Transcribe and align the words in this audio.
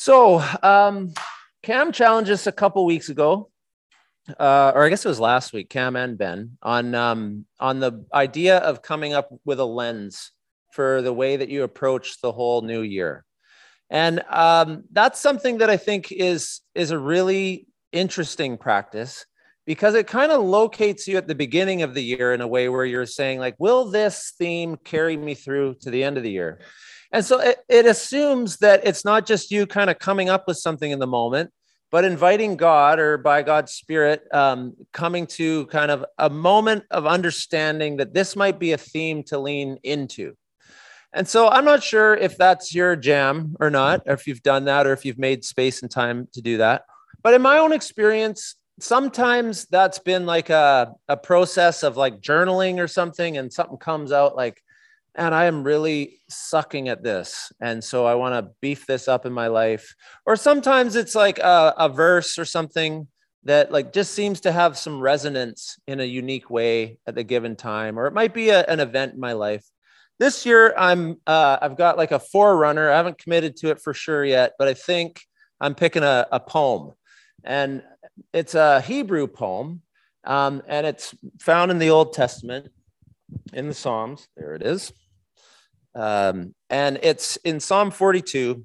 So, 0.00 0.42
um, 0.62 1.12
Cam 1.62 1.92
challenged 1.92 2.30
us 2.30 2.46
a 2.46 2.52
couple 2.52 2.86
weeks 2.86 3.10
ago, 3.10 3.50
uh, 4.30 4.72
or 4.74 4.86
I 4.86 4.88
guess 4.88 5.04
it 5.04 5.08
was 5.10 5.20
last 5.20 5.52
week, 5.52 5.68
Cam 5.68 5.94
and 5.94 6.16
Ben, 6.16 6.56
on 6.62 6.94
um, 6.94 7.44
on 7.58 7.80
the 7.80 8.06
idea 8.14 8.56
of 8.60 8.80
coming 8.80 9.12
up 9.12 9.28
with 9.44 9.60
a 9.60 9.64
lens 9.66 10.32
for 10.72 11.02
the 11.02 11.12
way 11.12 11.36
that 11.36 11.50
you 11.50 11.64
approach 11.64 12.18
the 12.22 12.32
whole 12.32 12.62
new 12.62 12.80
year, 12.80 13.26
and 13.90 14.24
um, 14.30 14.84
that's 14.90 15.20
something 15.20 15.58
that 15.58 15.68
I 15.68 15.76
think 15.76 16.10
is 16.10 16.62
is 16.74 16.92
a 16.92 16.98
really 16.98 17.66
interesting 17.92 18.56
practice 18.56 19.26
because 19.66 19.94
it 19.94 20.06
kind 20.06 20.32
of 20.32 20.42
locates 20.42 21.06
you 21.06 21.18
at 21.18 21.28
the 21.28 21.34
beginning 21.34 21.82
of 21.82 21.92
the 21.92 22.02
year 22.02 22.32
in 22.32 22.40
a 22.40 22.48
way 22.48 22.70
where 22.70 22.86
you're 22.86 23.04
saying 23.04 23.38
like, 23.38 23.56
will 23.58 23.90
this 23.90 24.32
theme 24.38 24.78
carry 24.82 25.18
me 25.18 25.34
through 25.34 25.74
to 25.82 25.90
the 25.90 26.02
end 26.02 26.16
of 26.16 26.22
the 26.22 26.30
year? 26.30 26.58
And 27.12 27.24
so 27.24 27.40
it, 27.40 27.58
it 27.68 27.86
assumes 27.86 28.58
that 28.58 28.82
it's 28.84 29.04
not 29.04 29.26
just 29.26 29.50
you 29.50 29.66
kind 29.66 29.90
of 29.90 29.98
coming 29.98 30.28
up 30.28 30.46
with 30.46 30.58
something 30.58 30.90
in 30.90 31.00
the 31.00 31.06
moment, 31.06 31.50
but 31.90 32.04
inviting 32.04 32.56
God 32.56 33.00
or 33.00 33.18
by 33.18 33.42
God's 33.42 33.72
Spirit 33.72 34.22
um, 34.32 34.74
coming 34.92 35.26
to 35.26 35.66
kind 35.66 35.90
of 35.90 36.04
a 36.18 36.30
moment 36.30 36.84
of 36.90 37.06
understanding 37.06 37.96
that 37.96 38.14
this 38.14 38.36
might 38.36 38.60
be 38.60 38.72
a 38.72 38.78
theme 38.78 39.24
to 39.24 39.38
lean 39.38 39.78
into. 39.82 40.34
And 41.12 41.26
so 41.26 41.48
I'm 41.48 41.64
not 41.64 41.82
sure 41.82 42.14
if 42.14 42.36
that's 42.36 42.72
your 42.72 42.94
jam 42.94 43.56
or 43.58 43.70
not, 43.70 44.02
or 44.06 44.14
if 44.14 44.28
you've 44.28 44.44
done 44.44 44.66
that, 44.66 44.86
or 44.86 44.92
if 44.92 45.04
you've 45.04 45.18
made 45.18 45.44
space 45.44 45.82
and 45.82 45.90
time 45.90 46.28
to 46.34 46.40
do 46.40 46.58
that. 46.58 46.84
But 47.24 47.34
in 47.34 47.42
my 47.42 47.58
own 47.58 47.72
experience, 47.72 48.54
sometimes 48.78 49.66
that's 49.66 49.98
been 49.98 50.26
like 50.26 50.50
a, 50.50 50.92
a 51.08 51.16
process 51.16 51.82
of 51.82 51.96
like 51.96 52.20
journaling 52.20 52.78
or 52.78 52.86
something, 52.86 53.36
and 53.36 53.52
something 53.52 53.78
comes 53.78 54.12
out 54.12 54.36
like, 54.36 54.62
and 55.14 55.34
I 55.34 55.46
am 55.46 55.64
really 55.64 56.20
sucking 56.28 56.88
at 56.88 57.02
this. 57.02 57.52
And 57.60 57.82
so 57.82 58.06
I 58.06 58.14
want 58.14 58.34
to 58.34 58.52
beef 58.60 58.86
this 58.86 59.08
up 59.08 59.26
in 59.26 59.32
my 59.32 59.48
life. 59.48 59.94
Or 60.24 60.36
sometimes 60.36 60.96
it's 60.96 61.14
like 61.14 61.38
a, 61.38 61.74
a, 61.76 61.88
verse 61.88 62.38
or 62.38 62.44
something 62.44 63.08
that 63.44 63.72
like 63.72 63.92
just 63.92 64.14
seems 64.14 64.40
to 64.42 64.52
have 64.52 64.78
some 64.78 65.00
resonance 65.00 65.78
in 65.86 66.00
a 66.00 66.04
unique 66.04 66.50
way 66.50 66.98
at 67.06 67.14
the 67.14 67.24
given 67.24 67.56
time. 67.56 67.98
Or 67.98 68.06
it 68.06 68.14
might 68.14 68.34
be 68.34 68.50
a, 68.50 68.64
an 68.66 68.80
event 68.80 69.14
in 69.14 69.20
my 69.20 69.32
life. 69.32 69.64
This 70.18 70.44
year 70.44 70.74
I'm 70.76 71.16
uh, 71.26 71.58
I've 71.60 71.76
got 71.76 71.96
like 71.96 72.12
a 72.12 72.18
forerunner. 72.18 72.90
I 72.90 72.96
haven't 72.96 73.18
committed 73.18 73.56
to 73.56 73.70
it 73.70 73.80
for 73.80 73.94
sure 73.94 74.24
yet, 74.24 74.52
but 74.58 74.68
I 74.68 74.74
think 74.74 75.22
I'm 75.60 75.74
picking 75.74 76.02
a, 76.02 76.26
a 76.30 76.38
poem. 76.38 76.92
And 77.42 77.82
it's 78.32 78.54
a 78.54 78.80
Hebrew 78.82 79.26
poem. 79.26 79.82
Um, 80.24 80.62
and 80.68 80.86
it's 80.86 81.14
found 81.40 81.70
in 81.70 81.78
the 81.78 81.90
Old 81.90 82.12
Testament 82.12 82.68
in 83.52 83.68
the 83.68 83.74
Psalms. 83.74 84.28
There 84.36 84.54
it 84.54 84.62
is. 84.62 84.92
Um, 85.94 86.54
and 86.68 86.98
it's 87.02 87.36
in 87.38 87.60
Psalm 87.60 87.90
42. 87.90 88.64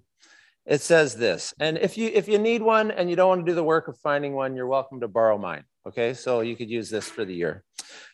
It 0.65 0.81
says 0.81 1.15
this. 1.15 1.53
And 1.59 1.77
if 1.77 1.97
you 1.97 2.09
if 2.13 2.27
you 2.27 2.39
need 2.39 2.61
one 2.61 2.89
and 2.89 3.09
you 3.09 3.15
don't 3.15 3.29
want 3.29 3.45
to 3.45 3.51
do 3.51 3.55
the 3.55 3.63
work 3.63 3.87
of 3.87 3.97
finding 3.99 4.33
one, 4.33 4.55
you're 4.55 4.67
welcome 4.67 4.99
to 5.01 5.07
borrow 5.07 5.37
mine. 5.37 5.63
Okay, 5.87 6.15
so 6.15 6.41
you 6.41 6.55
could 6.55 6.69
use 6.69 6.89
this 6.89 7.07
for 7.07 7.23
the 7.23 7.35
year. 7.35 7.63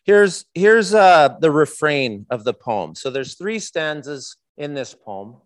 Here's 0.04 0.46
here's 0.54 0.94
uh, 0.94 1.38
the 1.40 1.52
refrain 1.52 2.26
of 2.30 2.44
the 2.44 2.54
poem. 2.54 2.96
So 2.96 3.10
there's 3.10 3.36
three 3.36 3.60
stanzas 3.60 4.36
in 4.58 4.74
this 4.74 4.94
poem, 4.94 5.38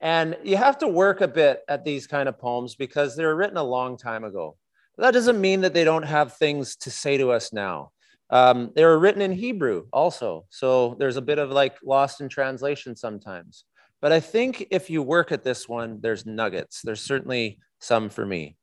and 0.00 0.36
you 0.44 0.58
have 0.58 0.76
to 0.78 0.88
work 0.88 1.22
a 1.22 1.28
bit 1.28 1.62
at 1.68 1.84
these 1.84 2.06
kind 2.06 2.28
of 2.28 2.38
poems 2.38 2.74
because 2.74 3.16
they 3.16 3.24
were 3.24 3.36
written 3.36 3.56
a 3.56 3.64
long 3.64 3.96
time 3.96 4.24
ago. 4.24 4.56
That 4.98 5.14
doesn't 5.14 5.40
mean 5.40 5.62
that 5.62 5.72
they 5.72 5.84
don't 5.84 6.02
have 6.02 6.34
things 6.34 6.76
to 6.76 6.90
say 6.90 7.16
to 7.16 7.30
us 7.30 7.50
now. 7.50 7.92
Um, 8.32 8.72
they 8.74 8.84
were 8.84 8.98
written 8.98 9.20
in 9.20 9.30
Hebrew 9.30 9.84
also. 9.92 10.46
So 10.48 10.96
there's 10.98 11.18
a 11.18 11.22
bit 11.22 11.38
of 11.38 11.50
like 11.50 11.76
lost 11.84 12.22
in 12.22 12.30
translation 12.30 12.96
sometimes. 12.96 13.64
But 14.00 14.10
I 14.10 14.20
think 14.20 14.66
if 14.70 14.88
you 14.88 15.02
work 15.02 15.30
at 15.30 15.44
this 15.44 15.68
one, 15.68 16.00
there's 16.00 16.24
nuggets. 16.24 16.80
There's 16.82 17.02
certainly 17.02 17.60
some 17.78 18.08
for 18.08 18.24
me. 18.24 18.56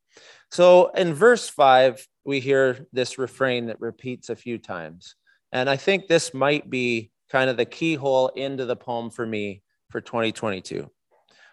So 0.49 0.87
in 0.89 1.13
verse 1.13 1.47
five, 1.47 2.05
we 2.25 2.39
hear 2.39 2.87
this 2.91 3.19
refrain 3.19 3.67
that 3.67 3.79
repeats 3.79 4.29
a 4.29 4.35
few 4.35 4.57
times. 4.57 5.15
And 5.51 5.69
I 5.69 5.77
think 5.77 6.07
this 6.07 6.33
might 6.33 6.67
be 6.69 7.11
kind 7.29 7.49
of 7.49 7.55
the 7.55 7.65
keyhole 7.65 8.29
into 8.29 8.65
the 8.65 8.75
poem 8.75 9.11
for 9.11 9.25
me 9.25 9.61
for 9.91 10.01
2022. 10.01 10.89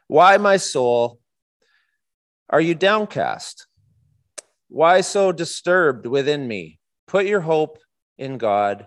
Why, 0.09 0.39
my 0.39 0.57
soul, 0.57 1.21
are 2.49 2.61
you 2.61 2.75
downcast? 2.75 3.67
Why 4.69 5.03
so 5.03 5.33
disturbed 5.33 6.07
within 6.07 6.49
me? 6.49 6.81
Put 7.07 7.27
your 7.27 7.41
hope 7.41 7.79
in 8.19 8.39
God, 8.39 8.87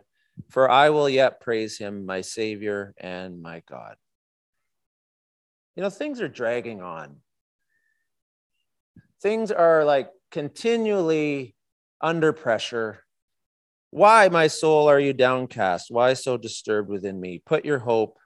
for 0.50 0.70
I 0.70 0.90
will 0.90 1.10
yet 1.10 1.42
praise 1.42 1.78
him, 1.78 2.06
my 2.06 2.22
Savior 2.22 2.94
and 2.98 3.42
my 3.42 3.62
God. 3.68 3.96
You 5.76 5.84
know, 5.84 5.90
things 5.90 6.22
are 6.22 6.28
dragging 6.28 6.82
on. 6.82 7.18
Things 9.22 9.52
are 9.52 9.86
like 9.86 10.10
continually 10.32 11.56
under 12.02 12.34
pressure. 12.34 13.04
Why, 13.92 14.30
my 14.30 14.48
soul, 14.48 14.88
are 14.88 15.00
you 15.00 15.14
downcast? 15.14 15.90
Why 15.90 16.14
so 16.14 16.38
disturbed 16.38 16.90
within 16.90 17.20
me? 17.20 17.42
Put 17.46 17.66
your 17.66 17.80
hope 17.80 18.18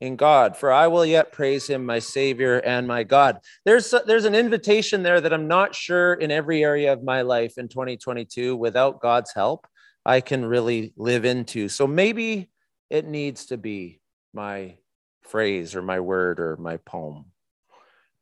in 0.00 0.16
God, 0.16 0.56
for 0.56 0.72
I 0.72 0.88
will 0.88 1.06
yet 1.06 1.32
praise 1.32 1.66
him, 1.66 1.86
my 1.86 1.98
Savior 1.98 2.58
and 2.58 2.86
my 2.86 3.02
God. 3.02 3.38
There's, 3.64 3.94
there's 4.06 4.24
an 4.24 4.34
invitation 4.34 5.02
there 5.02 5.20
that 5.20 5.32
I'm 5.32 5.48
not 5.48 5.74
sure 5.74 6.14
in 6.14 6.30
every 6.30 6.62
area 6.62 6.92
of 6.92 7.02
my 7.02 7.22
life 7.22 7.56
in 7.56 7.68
2022 7.68 8.56
without 8.56 9.00
God's 9.00 9.32
help. 9.32 9.66
I 10.06 10.20
can 10.20 10.44
really 10.44 10.92
live 10.96 11.24
into. 11.24 11.68
So 11.68 11.88
maybe 11.88 12.48
it 12.90 13.06
needs 13.06 13.46
to 13.46 13.56
be 13.56 14.00
my 14.32 14.76
phrase 15.22 15.74
or 15.74 15.82
my 15.82 15.98
word 15.98 16.38
or 16.38 16.56
my 16.58 16.76
poem. 16.76 17.24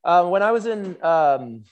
Uh, 0.02 0.26
when 0.26 0.42
I 0.42 0.50
was 0.50 0.64
in 0.64 0.96
um, 1.04 1.64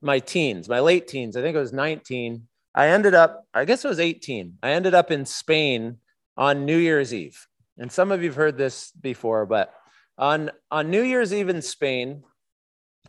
my 0.00 0.18
teens, 0.18 0.66
my 0.66 0.80
late 0.80 1.08
teens, 1.08 1.36
I 1.36 1.42
think 1.42 1.54
it 1.54 1.60
was 1.60 1.74
19, 1.74 2.48
I 2.74 2.88
ended 2.88 3.12
up, 3.12 3.46
I 3.52 3.66
guess 3.66 3.84
it 3.84 3.88
was 3.88 4.00
18, 4.00 4.58
I 4.62 4.70
ended 4.70 4.94
up 4.94 5.10
in 5.10 5.26
Spain 5.26 5.98
on 6.38 6.64
New 6.64 6.78
Year's 6.78 7.12
Eve. 7.12 7.46
And 7.76 7.92
some 7.92 8.12
of 8.12 8.22
you've 8.22 8.36
heard 8.36 8.56
this 8.56 8.92
before, 8.92 9.44
but 9.44 9.74
on, 10.16 10.52
on 10.70 10.90
New 10.90 11.02
Year's 11.02 11.34
Eve 11.34 11.50
in 11.50 11.60
Spain, 11.60 12.24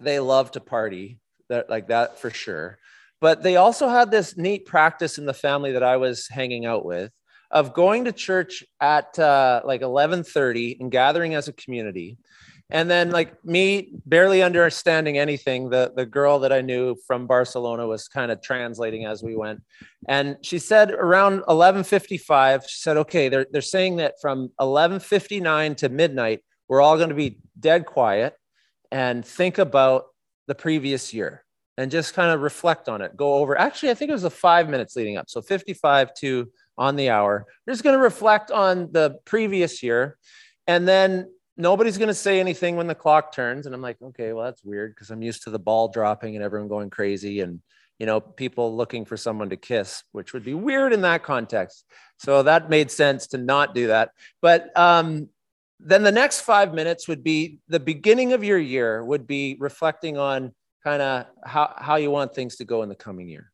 they 0.02 0.20
love 0.20 0.52
to 0.52 0.60
party, 0.60 1.20
that, 1.48 1.70
like 1.70 1.88
that 1.88 2.20
for 2.20 2.30
sure. 2.30 2.78
But 3.26 3.42
they 3.42 3.56
also 3.56 3.90
had 3.90 4.12
this 4.12 4.38
neat 4.38 4.68
practice 4.68 5.18
in 5.18 5.26
the 5.26 5.34
family 5.34 5.72
that 5.72 5.82
I 5.82 5.98
was 5.98 6.28
hanging 6.28 6.68
out 6.68 6.86
with 6.86 7.12
of 7.50 7.74
going 7.74 8.06
to 8.06 8.12
church 8.12 8.64
at 8.80 9.18
uh, 9.18 9.64
like 9.66 9.82
11:30 9.82 10.80
and 10.80 10.92
gathering 10.92 11.34
as 11.34 11.48
a 11.48 11.54
community. 11.54 12.20
And 12.70 12.88
then 12.88 13.10
like 13.10 13.44
me 13.44 13.94
barely 14.06 14.44
understanding 14.44 15.18
anything, 15.18 15.70
the, 15.72 15.92
the 15.96 16.06
girl 16.06 16.38
that 16.42 16.54
I 16.54 16.62
knew 16.62 16.96
from 17.08 17.26
Barcelona 17.26 17.88
was 17.88 18.08
kind 18.08 18.32
of 18.32 18.44
translating 18.44 19.06
as 19.06 19.24
we 19.24 19.36
went. 19.36 19.64
And 20.08 20.38
she 20.44 20.60
said 20.60 20.92
around 20.92 21.42
11:55, 21.48 22.70
she 22.70 22.78
said, 22.78 22.96
okay, 22.98 23.28
they're, 23.28 23.48
they're 23.52 23.64
saying 23.64 23.96
that 23.96 24.22
from 24.22 24.52
11:59 24.62 25.78
to 25.78 25.90
midnight, 25.90 26.42
we're 26.68 26.80
all 26.80 26.98
going 26.98 27.10
to 27.10 27.16
be 27.16 27.40
dead 27.60 27.88
quiet 27.88 28.36
and 28.92 29.26
think 29.26 29.58
about 29.58 30.04
the 30.46 30.54
previous 30.54 31.12
year 31.12 31.45
and 31.78 31.92
just 31.92 32.14
kind 32.14 32.32
of 32.32 32.42
reflect 32.42 32.88
on 32.88 33.02
it. 33.02 33.18
Go 33.18 33.36
over, 33.36 33.58
actually, 33.58 33.90
I 33.90 33.94
think 33.96 34.10
it 34.10 34.14
was 34.14 34.22
the 34.22 34.30
five 34.30 34.70
minutes 34.70 34.96
leading 34.96 35.18
up. 35.18 35.30
So 35.30 35.42
55 35.42 36.14
to 36.16 36.50
on 36.78 36.96
the 36.96 37.10
hour. 37.10 37.46
We're 37.66 37.74
just 37.74 37.84
going 37.84 37.98
to 37.98 38.04
reflect 38.04 38.52
on 38.52 38.92
the 38.92 39.20
previous 39.26 39.82
year. 39.84 40.18
And 40.68 40.88
then 40.88 41.32
nobody's 41.58 41.98
going 41.98 42.10
to 42.10 42.14
say 42.14 42.40
anything 42.40 42.76
when 42.76 42.88
the 42.88 42.96
clock 42.96 43.34
turns. 43.34 43.66
And 43.66 43.74
I'm 43.74 43.82
like, 43.82 44.02
okay, 44.02 44.34
well, 44.34 44.46
that's 44.46 44.64
weird 44.64 44.94
because 44.94 45.10
I'm 45.10 45.22
used 45.22 45.44
to 45.44 45.50
the 45.50 45.60
ball 45.60 45.88
dropping 45.88 46.36
and 46.36 46.44
everyone 46.44 46.68
going 46.68 46.90
crazy 46.90 47.42
and, 47.42 47.62
you 48.00 48.06
know, 48.06 48.20
people 48.20 48.76
looking 48.76 49.06
for 49.06 49.16
someone 49.16 49.50
to 49.50 49.58
kiss, 49.58 50.04
which 50.12 50.34
would 50.34 50.44
be 50.44 50.54
weird 50.54 50.92
in 50.92 51.02
that 51.02 51.24
context. 51.24 51.86
So 52.18 52.44
that 52.44 52.70
made 52.70 52.92
sense 52.92 53.28
to 53.28 53.38
not 53.38 53.74
do 53.74 53.88
that. 53.88 54.12
But 54.42 54.78
um, 54.78 55.30
then 55.80 56.04
the 56.04 56.12
next 56.12 56.42
five 56.42 56.74
minutes 56.74 57.08
would 57.08 57.24
be 57.24 57.60
the 57.68 57.80
beginning 57.80 58.34
of 58.34 58.44
your 58.44 58.58
year, 58.58 59.04
would 59.04 59.28
be 59.28 59.56
reflecting 59.60 60.18
on 60.18 60.54
kind 60.86 61.02
of 61.02 61.26
how, 61.44 61.74
how 61.78 61.96
you 61.96 62.12
want 62.12 62.36
things 62.36 62.58
to 62.58 62.64
go 62.64 62.84
in 62.84 62.90
the 62.90 62.96
coming 62.96 63.28
year. 63.28 63.52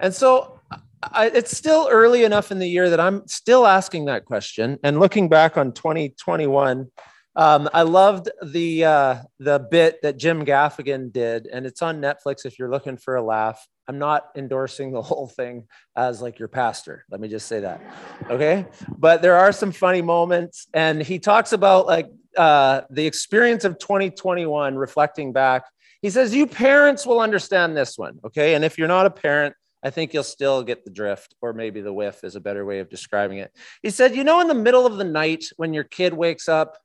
And 0.00 0.12
so 0.12 0.58
I, 1.02 1.26
it's 1.26 1.56
still 1.56 1.88
early 1.90 2.24
enough 2.24 2.50
in 2.50 2.58
the 2.58 2.68
year 2.68 2.88
that 2.90 2.98
I'm 2.98 3.28
still 3.28 3.66
asking 3.66 4.06
that 4.06 4.24
question. 4.24 4.78
And 4.82 4.98
looking 4.98 5.28
back 5.28 5.58
on 5.58 5.72
2021, 5.72 6.90
um, 7.36 7.68
I 7.74 7.82
loved 7.82 8.30
the 8.42 8.86
uh, 8.86 9.16
the 9.38 9.58
bit 9.58 10.00
that 10.02 10.16
Jim 10.16 10.46
Gaffigan 10.46 11.12
did, 11.12 11.46
and 11.46 11.66
it's 11.66 11.82
on 11.82 12.00
Netflix 12.00 12.46
if 12.46 12.58
you're 12.58 12.70
looking 12.70 12.96
for 12.96 13.16
a 13.16 13.22
laugh. 13.22 13.62
I'm 13.88 13.98
not 13.98 14.28
endorsing 14.36 14.90
the 14.90 15.02
whole 15.02 15.28
thing 15.28 15.68
as 15.94 16.22
like 16.22 16.38
your 16.38 16.48
pastor. 16.48 17.04
Let 17.10 17.20
me 17.20 17.28
just 17.28 17.46
say 17.46 17.60
that, 17.60 17.82
okay? 18.30 18.64
But 18.96 19.20
there 19.20 19.36
are 19.36 19.52
some 19.52 19.70
funny 19.70 20.00
moments, 20.00 20.66
and 20.72 21.02
he 21.02 21.18
talks 21.18 21.52
about 21.52 21.86
like 21.86 22.08
uh, 22.36 22.82
the 22.90 23.06
experience 23.06 23.64
of 23.64 23.78
2021, 23.78 24.76
reflecting 24.76 25.32
back 25.32 25.64
he 26.02 26.10
says, 26.10 26.34
You 26.34 26.46
parents 26.46 27.06
will 27.06 27.20
understand 27.20 27.76
this 27.76 27.98
one. 27.98 28.20
Okay. 28.24 28.54
And 28.54 28.64
if 28.64 28.78
you're 28.78 28.88
not 28.88 29.06
a 29.06 29.10
parent, 29.10 29.54
I 29.82 29.90
think 29.90 30.14
you'll 30.14 30.22
still 30.22 30.62
get 30.62 30.84
the 30.84 30.90
drift, 30.90 31.34
or 31.40 31.52
maybe 31.52 31.80
the 31.80 31.92
whiff 31.92 32.24
is 32.24 32.36
a 32.36 32.40
better 32.40 32.64
way 32.64 32.80
of 32.80 32.88
describing 32.88 33.38
it. 33.38 33.52
He 33.82 33.90
said, 33.90 34.14
You 34.14 34.24
know, 34.24 34.40
in 34.40 34.48
the 34.48 34.54
middle 34.54 34.86
of 34.86 34.98
the 34.98 35.04
night 35.04 35.44
when 35.56 35.74
your 35.74 35.84
kid 35.84 36.14
wakes 36.14 36.48
up, 36.48 36.76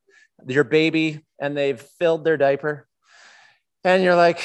your 0.48 0.64
baby, 0.64 1.24
and 1.40 1.56
they've 1.56 1.80
filled 1.80 2.24
their 2.24 2.38
diaper, 2.38 2.88
and 3.84 4.04
you're 4.04 4.16
like 4.16 4.42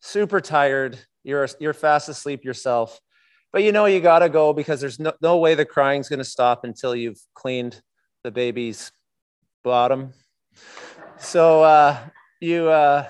super 0.00 0.40
tired. 0.40 0.98
You're, 1.22 1.48
you're 1.58 1.74
fast 1.74 2.08
asleep 2.08 2.44
yourself, 2.44 2.98
but 3.52 3.62
you 3.62 3.72
know 3.72 3.86
you 3.86 4.00
got 4.00 4.20
to 4.20 4.28
go 4.28 4.52
because 4.52 4.80
there's 4.80 4.98
no, 4.98 5.12
no 5.20 5.36
way 5.36 5.54
the 5.54 5.66
crying's 5.66 6.08
going 6.08 6.18
to 6.18 6.24
stop 6.24 6.64
until 6.64 6.94
you've 6.94 7.20
cleaned 7.34 7.82
the 8.24 8.30
baby's 8.30 8.90
bottom. 9.62 10.12
So 11.18 11.62
uh, 11.62 11.98
you 12.40 12.68
uh, 12.68 13.06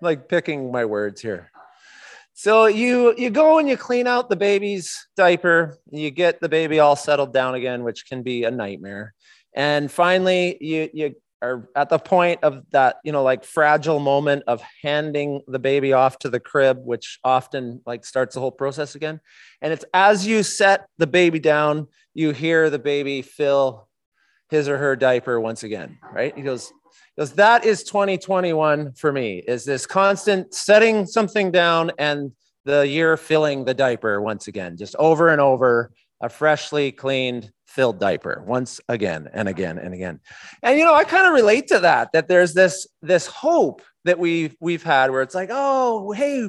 like 0.00 0.28
picking 0.28 0.70
my 0.70 0.84
words 0.84 1.20
here. 1.20 1.50
So 2.34 2.66
you 2.66 3.14
you 3.16 3.30
go 3.30 3.58
and 3.58 3.68
you 3.68 3.76
clean 3.76 4.06
out 4.06 4.28
the 4.28 4.36
baby's 4.36 5.06
diaper, 5.16 5.78
you 5.90 6.10
get 6.10 6.40
the 6.40 6.48
baby 6.48 6.80
all 6.80 6.96
settled 6.96 7.32
down 7.32 7.54
again, 7.54 7.84
which 7.84 8.06
can 8.06 8.22
be 8.22 8.44
a 8.44 8.50
nightmare. 8.50 9.14
And 9.54 9.90
finally, 9.90 10.58
you 10.60 10.90
you 10.92 11.14
are 11.40 11.68
at 11.76 11.90
the 11.90 11.98
point 11.98 12.42
of 12.42 12.62
that 12.72 12.96
you 13.04 13.12
know 13.12 13.22
like 13.22 13.44
fragile 13.44 14.00
moment 14.00 14.42
of 14.48 14.62
handing 14.82 15.42
the 15.46 15.60
baby 15.60 15.92
off 15.92 16.18
to 16.18 16.28
the 16.28 16.40
crib, 16.40 16.78
which 16.84 17.20
often 17.22 17.80
like 17.86 18.04
starts 18.04 18.34
the 18.34 18.40
whole 18.40 18.52
process 18.52 18.96
again. 18.96 19.20
And 19.62 19.72
it's 19.72 19.84
as 19.94 20.26
you 20.26 20.42
set 20.42 20.86
the 20.98 21.06
baby 21.06 21.38
down, 21.38 21.86
you 22.14 22.32
hear 22.32 22.68
the 22.68 22.80
baby 22.80 23.22
fill 23.22 23.88
his 24.50 24.68
or 24.68 24.78
her 24.78 24.96
diaper 24.96 25.40
once 25.40 25.62
again. 25.62 25.98
Right? 26.12 26.36
He 26.36 26.42
goes, 26.42 26.72
because 27.16 27.32
that 27.32 27.64
is 27.64 27.84
2021 27.84 28.92
for 28.92 29.12
me 29.12 29.42
is 29.46 29.64
this 29.64 29.86
constant 29.86 30.54
setting 30.54 31.06
something 31.06 31.50
down 31.50 31.92
and 31.98 32.32
the 32.64 32.86
year 32.86 33.16
filling 33.16 33.64
the 33.64 33.74
diaper 33.74 34.20
once 34.20 34.48
again 34.48 34.76
just 34.76 34.96
over 34.96 35.28
and 35.28 35.40
over 35.40 35.92
a 36.20 36.28
freshly 36.28 36.90
cleaned 36.92 37.50
filled 37.66 37.98
diaper 37.98 38.42
once 38.46 38.80
again 38.88 39.28
and 39.32 39.48
again 39.48 39.78
and 39.78 39.94
again 39.94 40.20
and 40.62 40.78
you 40.78 40.84
know 40.84 40.94
i 40.94 41.04
kind 41.04 41.26
of 41.26 41.32
relate 41.32 41.66
to 41.66 41.80
that 41.80 42.10
that 42.12 42.28
there's 42.28 42.54
this 42.54 42.86
this 43.02 43.26
hope 43.26 43.82
that 44.04 44.18
we've 44.18 44.56
we've 44.60 44.82
had 44.82 45.10
where 45.10 45.22
it's 45.22 45.34
like 45.34 45.50
oh 45.52 46.12
hey 46.12 46.48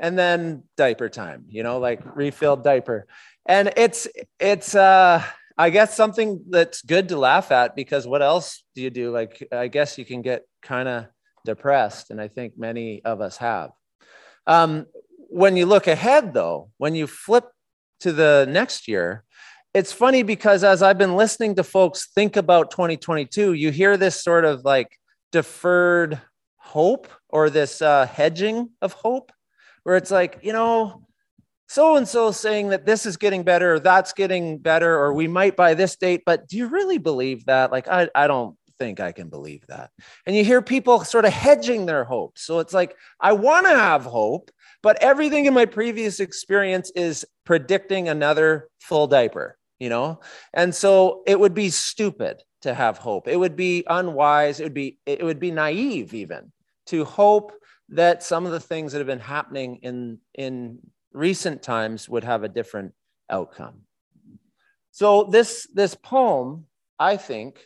and 0.00 0.18
then 0.18 0.62
diaper 0.76 1.08
time 1.08 1.44
you 1.48 1.62
know 1.62 1.78
like 1.78 2.00
refilled 2.16 2.64
diaper 2.64 3.06
and 3.46 3.72
it's 3.76 4.08
it's 4.40 4.74
uh 4.74 5.22
I 5.58 5.70
guess 5.70 5.96
something 5.96 6.44
that's 6.48 6.82
good 6.82 7.08
to 7.08 7.18
laugh 7.18 7.50
at 7.50 7.74
because 7.74 8.06
what 8.06 8.22
else 8.22 8.62
do 8.76 8.80
you 8.80 8.90
do? 8.90 9.10
Like, 9.10 9.46
I 9.50 9.66
guess 9.66 9.98
you 9.98 10.04
can 10.04 10.22
get 10.22 10.44
kind 10.62 10.88
of 10.88 11.06
depressed, 11.44 12.10
and 12.10 12.20
I 12.20 12.28
think 12.28 12.56
many 12.56 13.04
of 13.04 13.20
us 13.20 13.38
have. 13.38 13.70
Um, 14.46 14.86
when 15.30 15.56
you 15.56 15.66
look 15.66 15.88
ahead, 15.88 16.32
though, 16.32 16.70
when 16.78 16.94
you 16.94 17.08
flip 17.08 17.44
to 18.00 18.12
the 18.12 18.46
next 18.48 18.86
year, 18.86 19.24
it's 19.74 19.92
funny 19.92 20.22
because 20.22 20.62
as 20.62 20.80
I've 20.80 20.96
been 20.96 21.16
listening 21.16 21.56
to 21.56 21.64
folks 21.64 22.08
think 22.14 22.36
about 22.36 22.70
2022, 22.70 23.52
you 23.52 23.70
hear 23.70 23.96
this 23.96 24.22
sort 24.22 24.44
of 24.44 24.64
like 24.64 24.96
deferred 25.32 26.20
hope 26.56 27.08
or 27.28 27.50
this 27.50 27.82
uh, 27.82 28.06
hedging 28.06 28.70
of 28.80 28.92
hope, 28.92 29.32
where 29.82 29.96
it's 29.96 30.10
like, 30.10 30.38
you 30.42 30.52
know, 30.52 31.02
so 31.68 31.96
and 31.96 32.08
so 32.08 32.30
saying 32.30 32.70
that 32.70 32.86
this 32.86 33.06
is 33.06 33.16
getting 33.16 33.42
better 33.42 33.74
or 33.74 33.80
that's 33.80 34.12
getting 34.12 34.58
better 34.58 34.98
or 34.98 35.12
we 35.12 35.28
might 35.28 35.56
by 35.56 35.74
this 35.74 35.96
date 35.96 36.22
but 36.26 36.48
do 36.48 36.56
you 36.56 36.66
really 36.66 36.98
believe 36.98 37.44
that? 37.46 37.70
Like 37.70 37.88
i, 37.88 38.08
I 38.14 38.26
don't 38.26 38.56
think 38.78 39.00
i 39.00 39.12
can 39.12 39.28
believe 39.28 39.64
that. 39.68 39.90
And 40.26 40.36
you 40.36 40.44
hear 40.44 40.62
people 40.62 41.04
sort 41.04 41.24
of 41.24 41.32
hedging 41.32 41.86
their 41.86 42.04
hopes. 42.04 42.42
So 42.42 42.58
it's 42.58 42.74
like 42.74 42.96
i 43.20 43.32
want 43.32 43.66
to 43.66 43.74
have 43.74 44.04
hope 44.04 44.50
but 44.82 45.02
everything 45.02 45.46
in 45.46 45.54
my 45.54 45.66
previous 45.66 46.20
experience 46.20 46.90
is 46.94 47.24
predicting 47.44 48.08
another 48.08 48.68
full 48.80 49.06
diaper 49.06 49.58
you 49.78 49.88
know? 49.88 50.20
And 50.52 50.74
so 50.74 51.22
it 51.26 51.38
would 51.38 51.54
be 51.54 51.70
stupid 51.70 52.42
to 52.62 52.74
have 52.74 52.98
hope. 52.98 53.28
It 53.28 53.36
would 53.36 53.56
be 53.56 53.84
unwise. 53.88 54.60
It 54.60 54.64
would 54.64 54.74
be 54.74 54.98
it 55.06 55.22
would 55.22 55.40
be 55.40 55.50
naive 55.50 56.14
even 56.14 56.52
to 56.86 57.04
hope 57.04 57.52
that 57.90 58.22
some 58.22 58.46
of 58.46 58.52
the 58.52 58.60
things 58.60 58.92
that 58.92 58.98
have 58.98 59.06
been 59.06 59.20
happening 59.20 59.76
in 59.82 60.18
in 60.34 60.78
recent 61.18 61.62
times 61.62 62.08
would 62.08 62.24
have 62.24 62.44
a 62.44 62.48
different 62.48 62.92
outcome. 63.28 63.80
So 64.92 65.24
this, 65.24 65.66
this 65.74 65.94
poem, 65.94 66.66
I 66.98 67.16
think, 67.16 67.58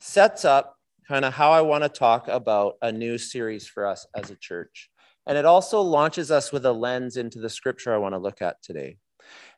sets 0.00 0.44
up 0.44 0.76
kind 1.06 1.24
of 1.24 1.32
how 1.32 1.52
I 1.52 1.62
want 1.62 1.84
to 1.84 1.88
talk 1.88 2.28
about 2.28 2.74
a 2.82 2.92
new 2.92 3.16
series 3.16 3.66
for 3.66 3.86
us 3.86 4.06
as 4.14 4.30
a 4.30 4.36
church. 4.36 4.90
And 5.26 5.38
it 5.38 5.44
also 5.44 5.80
launches 5.80 6.30
us 6.30 6.52
with 6.52 6.66
a 6.66 6.72
lens 6.72 7.16
into 7.16 7.38
the 7.38 7.48
scripture 7.48 7.94
I 7.94 7.98
want 7.98 8.14
to 8.14 8.18
look 8.18 8.42
at 8.42 8.62
today. 8.62 8.98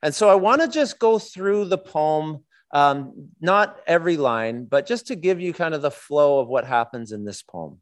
And 0.03 0.15
so 0.15 0.29
I 0.29 0.35
want 0.35 0.61
to 0.61 0.69
just 0.69 0.99
go 0.99 1.19
through 1.19 1.67
the 1.67 1.79
poem, 1.79 2.45
um, 2.73 3.31
not 3.41 3.81
every 3.87 4.17
line, 4.17 4.65
but 4.65 4.87
just 4.87 5.07
to 5.09 5.17
give 5.17 5.41
you 5.41 5.53
kind 5.53 5.75
of 5.75 5.83
the 5.83 5.91
flow 5.91 6.41
of 6.41 6.49
what 6.49 6.65
happens 6.67 7.13
in 7.13 7.25
this 7.25 7.43
poem. 7.43 7.81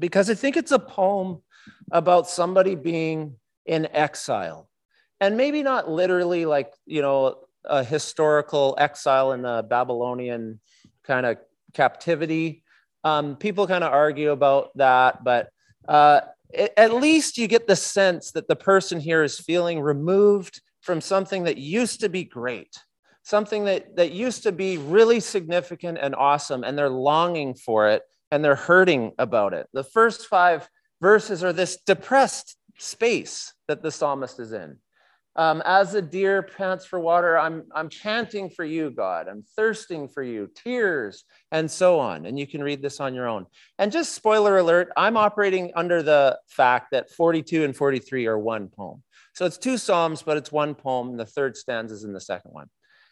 Because 0.00 0.28
I 0.28 0.34
think 0.34 0.56
it's 0.56 0.72
a 0.72 0.78
poem 0.78 1.42
about 1.90 2.28
somebody 2.28 2.74
being 2.74 3.36
in 3.66 3.86
exile. 3.92 4.68
And 5.22 5.36
maybe 5.36 5.62
not 5.62 5.88
literally 5.88 6.46
like, 6.46 6.74
you 6.84 7.00
know, 7.00 7.36
a 7.64 7.84
historical 7.84 8.74
exile 8.76 9.30
in 9.30 9.42
the 9.42 9.64
Babylonian 9.70 10.58
kind 11.04 11.24
of 11.24 11.36
captivity. 11.74 12.64
Um, 13.04 13.36
people 13.36 13.68
kind 13.68 13.84
of 13.84 13.92
argue 13.92 14.32
about 14.32 14.76
that, 14.78 15.22
but 15.22 15.50
uh, 15.86 16.22
it, 16.50 16.72
at 16.76 16.92
least 16.94 17.38
you 17.38 17.46
get 17.46 17.68
the 17.68 17.76
sense 17.76 18.32
that 18.32 18.48
the 18.48 18.56
person 18.56 18.98
here 18.98 19.22
is 19.22 19.38
feeling 19.38 19.80
removed 19.80 20.60
from 20.80 21.00
something 21.00 21.44
that 21.44 21.56
used 21.56 22.00
to 22.00 22.08
be 22.08 22.24
great, 22.24 22.76
something 23.22 23.64
that, 23.66 23.94
that 23.94 24.10
used 24.10 24.42
to 24.42 24.50
be 24.50 24.76
really 24.76 25.20
significant 25.20 25.98
and 26.02 26.16
awesome, 26.16 26.64
and 26.64 26.76
they're 26.76 26.88
longing 26.88 27.54
for 27.54 27.88
it 27.90 28.02
and 28.32 28.44
they're 28.44 28.56
hurting 28.56 29.12
about 29.20 29.54
it. 29.54 29.68
The 29.72 29.84
first 29.84 30.26
five 30.26 30.68
verses 31.00 31.44
are 31.44 31.52
this 31.52 31.78
depressed 31.86 32.56
space 32.78 33.54
that 33.68 33.84
the 33.84 33.92
psalmist 33.92 34.40
is 34.40 34.52
in. 34.52 34.78
Um, 35.34 35.62
as 35.64 35.94
a 35.94 36.02
deer 36.02 36.42
pants 36.42 36.84
for 36.84 37.00
water, 37.00 37.38
I'm, 37.38 37.64
I'm 37.74 37.88
chanting 37.88 38.50
for 38.50 38.64
you, 38.64 38.90
God. 38.90 39.28
I'm 39.28 39.44
thirsting 39.56 40.08
for 40.08 40.22
you, 40.22 40.50
tears, 40.54 41.24
and 41.50 41.70
so 41.70 41.98
on. 41.98 42.26
And 42.26 42.38
you 42.38 42.46
can 42.46 42.62
read 42.62 42.82
this 42.82 43.00
on 43.00 43.14
your 43.14 43.26
own. 43.26 43.46
And 43.78 43.90
just 43.90 44.14
spoiler 44.14 44.58
alert, 44.58 44.90
I'm 44.96 45.16
operating 45.16 45.72
under 45.74 46.02
the 46.02 46.38
fact 46.48 46.88
that 46.92 47.10
42 47.10 47.64
and 47.64 47.74
43 47.74 48.26
are 48.26 48.38
one 48.38 48.68
poem. 48.68 49.02
So 49.34 49.46
it's 49.46 49.56
two 49.56 49.78
Psalms, 49.78 50.22
but 50.22 50.36
it's 50.36 50.52
one 50.52 50.74
poem. 50.74 51.16
The 51.16 51.24
third 51.24 51.56
stanza 51.56 51.94
is 51.94 52.04
in 52.04 52.12
the 52.12 52.20
second 52.20 52.50
one. 52.52 52.68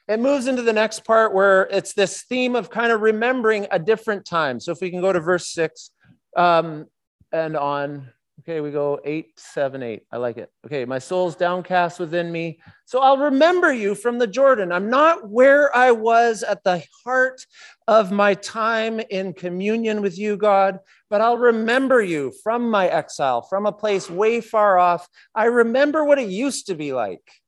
It 0.07 0.21
moves 0.21 0.47
into 0.47 0.63
the 0.63 0.73
next 0.73 1.05
part 1.05 1.33
where 1.33 1.69
it's 1.71 1.95
this 1.95 2.23
theme 2.23 2.55
of 2.55 2.69
kind 2.69 2.93
of 2.93 3.01
remembering 3.01 3.67
a 3.71 3.79
different 3.79 4.27
time. 4.27 4.61
So 4.61 4.73
if 4.73 4.81
we 4.83 4.91
can 4.91 5.01
go 5.01 5.13
to 5.13 5.21
verse 5.21 5.49
six 5.49 5.91
um, 6.37 6.87
and 7.33 7.57
on. 7.57 8.11
Okay, 8.41 8.63
we 8.63 8.71
go 8.71 8.99
eight, 9.05 9.39
seven, 9.39 9.83
eight. 9.83 10.05
I 10.11 10.17
like 10.17 10.39
it. 10.39 10.51
Okay, 10.65 10.87
my 10.87 10.99
soul's 10.99 11.37
downcast 11.37 12.01
within 12.01 12.33
me. 12.33 12.59
So 12.87 13.01
I'll 13.01 13.19
remember 13.19 13.71
you 13.71 13.95
from 13.95 14.19
the 14.19 14.27
Jordan. 14.27 14.73
I'm 14.73 14.89
not 14.89 15.29
where 15.29 15.75
I 15.77 15.91
was 15.91 16.43
at 16.43 16.65
the 16.65 16.83
heart 17.05 17.45
of 17.87 18.13
my 18.13 18.33
time 18.33 18.99
in 19.11 19.35
communion 19.35 20.01
with 20.01 20.17
you, 20.17 20.39
God, 20.39 20.79
but 21.11 21.21
I'll 21.21 21.37
remember 21.37 22.01
you 22.01 22.33
from 22.43 22.71
my 22.71 22.89
exile, 22.89 23.43
from 23.43 23.67
a 23.67 23.73
place 23.73 24.09
way 24.09 24.41
far 24.41 24.79
off. 24.79 25.07
I 25.35 25.45
remember 25.45 26.05
what 26.05 26.19
it 26.19 26.31
used 26.31 26.67
to 26.69 26.75
be 26.75 26.95
like. 26.95 27.40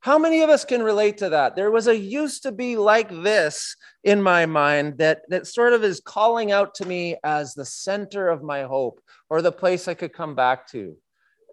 How 0.00 0.16
many 0.16 0.42
of 0.42 0.50
us 0.50 0.64
can 0.64 0.82
relate 0.82 1.18
to 1.18 1.30
that? 1.30 1.56
There 1.56 1.72
was 1.72 1.88
a 1.88 1.96
used 1.96 2.44
to 2.44 2.52
be 2.52 2.76
like 2.76 3.10
this 3.10 3.74
in 4.04 4.22
my 4.22 4.46
mind 4.46 4.98
that, 4.98 5.22
that 5.28 5.46
sort 5.46 5.72
of 5.72 5.82
is 5.82 6.00
calling 6.00 6.52
out 6.52 6.74
to 6.76 6.86
me 6.86 7.16
as 7.24 7.54
the 7.54 7.64
center 7.64 8.28
of 8.28 8.42
my 8.42 8.62
hope 8.62 9.00
or 9.28 9.42
the 9.42 9.52
place 9.52 9.88
I 9.88 9.94
could 9.94 10.12
come 10.12 10.36
back 10.36 10.68
to. 10.70 10.96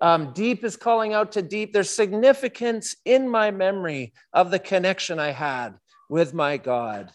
Um, 0.01 0.31
deep 0.33 0.63
is 0.63 0.75
calling 0.75 1.13
out 1.13 1.31
to 1.33 1.41
deep. 1.41 1.73
There's 1.73 1.89
significance 1.89 2.95
in 3.05 3.27
my 3.27 3.49
memory 3.49 4.13
of 4.33 4.51
the 4.51 4.59
connection 4.59 5.19
I 5.19 5.31
had 5.31 5.75
with 6.09 6.33
my 6.33 6.57
God. 6.57 7.11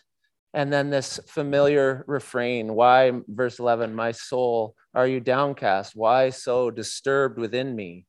And 0.52 0.72
then 0.72 0.90
this 0.90 1.20
familiar 1.28 2.04
refrain 2.08 2.74
why, 2.74 3.12
verse 3.28 3.60
11, 3.60 3.94
my 3.94 4.10
soul, 4.10 4.74
are 4.94 5.06
you 5.06 5.20
downcast? 5.20 5.94
Why 5.94 6.30
so 6.30 6.72
disturbed 6.72 7.38
within 7.38 7.76
me? 7.76 8.06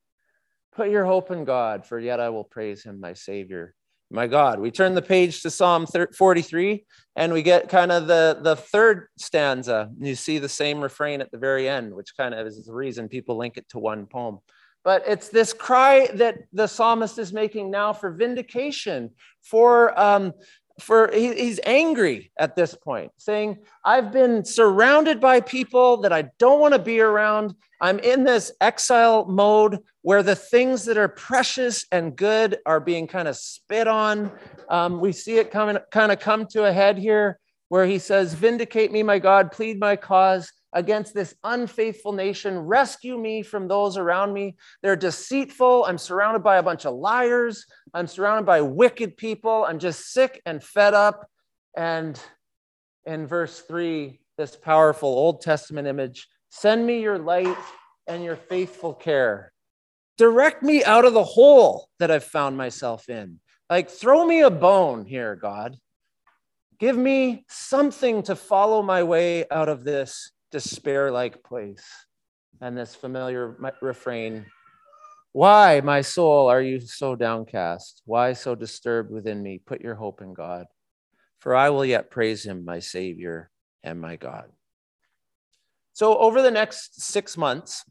Put 0.74 0.90
your 0.90 1.06
hope 1.06 1.32
in 1.32 1.44
God, 1.44 1.86
for 1.86 2.00
yet 2.00 2.20
I 2.20 2.30
will 2.30 2.46
praise 2.46 2.84
him, 2.84 3.00
my 3.00 3.14
Savior, 3.14 3.76
my 4.10 4.26
God. 4.26 4.60
We 4.60 4.72
turn 4.72 4.96
the 4.96 5.02
page 5.02 5.42
to 5.42 5.50
Psalm 5.50 5.86
43 5.86 6.86
and 7.18 7.34
we 7.34 7.44
get 7.44 7.68
kind 7.68 7.92
of 7.92 8.08
the, 8.08 8.40
the 8.42 8.56
third 8.56 9.08
stanza. 9.18 9.90
You 10.00 10.16
see 10.16 10.38
the 10.38 10.48
same 10.48 10.80
refrain 10.80 11.20
at 11.20 11.30
the 11.32 11.38
very 11.38 11.68
end, 11.68 11.94
which 11.94 12.16
kind 12.16 12.34
of 12.34 12.48
is 12.48 12.66
the 12.66 12.74
reason 12.74 13.10
people 13.10 13.38
link 13.38 13.58
it 13.58 13.68
to 13.70 13.80
one 13.80 14.06
poem. 14.06 14.40
But 14.84 15.04
it's 15.06 15.30
this 15.30 15.54
cry 15.54 16.08
that 16.16 16.38
the 16.54 16.68
psalmist 16.68 17.20
is 17.20 17.32
making 17.32 17.70
now 17.70 17.94
for 17.94 18.12
vindication, 18.12 19.12
for 19.44 19.98
um, 20.00 20.34
for 20.80 21.12
he, 21.14 21.34
he's 21.34 21.60
angry 21.66 22.32
at 22.38 22.56
this 22.56 22.74
point 22.76 23.12
saying 23.18 23.58
i've 23.86 24.12
been 24.12 24.44
surrounded 24.44 25.20
by 25.20 25.40
people 25.40 25.98
that 25.98 26.14
i 26.14 26.24
don't 26.38 26.60
want 26.60 26.74
to 26.74 26.80
be 26.80 27.00
around. 27.00 27.56
I'm 27.80 28.00
in 28.00 28.24
this 28.24 28.52
exile 28.62 29.26
mode 29.26 29.80
where 30.04 30.24
the 30.24 30.36
things 30.36 30.86
that 30.86 30.98
are 30.98 31.08
precious 31.08 31.86
and 31.92 32.16
good 32.16 32.60
are 32.66 32.80
being 32.80 33.08
kind 33.08 33.28
of 33.28 33.36
spit 33.36 33.88
on. 33.88 34.32
Um, 34.70 35.00
we 35.00 35.12
see 35.12 35.38
it 35.38 35.52
coming 35.52 35.78
kind 35.92 36.12
of 36.12 36.20
come 36.20 36.46
to 36.48 36.66
a 36.66 36.72
head 36.72 36.98
here 36.98 37.40
where 37.70 37.86
he 37.86 37.98
says 37.98 38.34
vindicate 38.34 38.92
me 38.92 39.02
my 39.02 39.20
god. 39.20 39.52
Plead 39.52 39.80
my 39.80 39.96
cause 39.96 40.52
against 40.74 41.14
this 41.14 41.36
unfaithful 41.44 42.14
nation. 42.14 42.58
Rescue 42.58 43.18
me 43.18 43.44
from 43.44 43.68
those 43.68 43.98
around 43.98 44.34
me. 44.34 44.56
They're 44.82 44.96
deceitful. 44.96 45.86
I'm 45.86 45.98
surrounded 45.98 46.44
by 46.44 46.58
a 46.58 46.64
bunch 46.64 46.86
of 46.86 46.96
liars. 46.96 47.66
I'm 47.94 48.08
surrounded 48.08 48.46
by 48.46 48.62
wicked 48.62 49.18
people. 49.18 49.66
I'm 49.66 49.80
just 49.80 50.12
sick 50.12 50.42
and 50.46 50.64
fed 50.64 50.94
up. 50.94 51.28
And 51.76 52.20
in 53.06 53.28
verse 53.28 53.60
three, 53.62 54.20
this 54.38 54.56
powerful 54.56 55.10
Old 55.10 55.42
Testament 55.42 55.88
image 55.88 56.28
send 56.50 56.86
me 56.86 57.02
your 57.02 57.18
light 57.18 57.58
and 58.08 58.24
your 58.24 58.36
faithful 58.36 58.94
care. 58.94 59.52
Direct 60.18 60.64
me 60.64 60.84
out 60.84 61.06
of 61.06 61.14
the 61.14 61.24
hole 61.24 61.88
that 62.00 62.12
I've 62.12 62.24
found 62.24 62.58
myself 62.58 63.10
in. 63.10 63.40
Like, 63.70 63.90
throw 63.90 64.26
me 64.26 64.42
a 64.42 64.50
bone 64.50 65.06
here, 65.06 65.36
God. 65.36 65.78
Give 66.80 66.98
me 66.98 67.46
something 67.48 68.24
to 68.24 68.36
follow 68.36 68.82
my 68.82 69.04
way 69.04 69.46
out 69.50 69.70
of 69.70 69.84
this 69.84 70.32
despair 70.52 71.12
like 71.12 71.44
place. 71.44 71.84
And 72.60 72.78
this 72.78 72.94
familiar 72.94 73.58
refrain 73.82 74.46
Why, 75.32 75.82
my 75.82 76.02
soul, 76.02 76.48
are 76.48 76.62
you 76.62 76.82
so 76.82 77.16
downcast? 77.16 78.02
Why 78.06 78.34
so 78.34 78.54
disturbed 78.54 79.12
within 79.12 79.42
me? 79.42 79.62
Put 79.66 79.82
your 79.82 79.96
hope 79.96 80.22
in 80.22 80.34
God, 80.34 80.66
for 81.40 81.56
I 81.56 81.70
will 81.70 81.86
yet 81.86 82.12
praise 82.12 82.46
him, 82.46 82.66
my 82.66 82.80
Savior 82.80 83.50
and 83.84 84.00
my 84.00 84.18
God. 84.18 84.52
So, 85.94 86.18
over 86.18 86.42
the 86.42 86.52
next 86.52 87.02
six 87.02 87.38
months, 87.38 87.84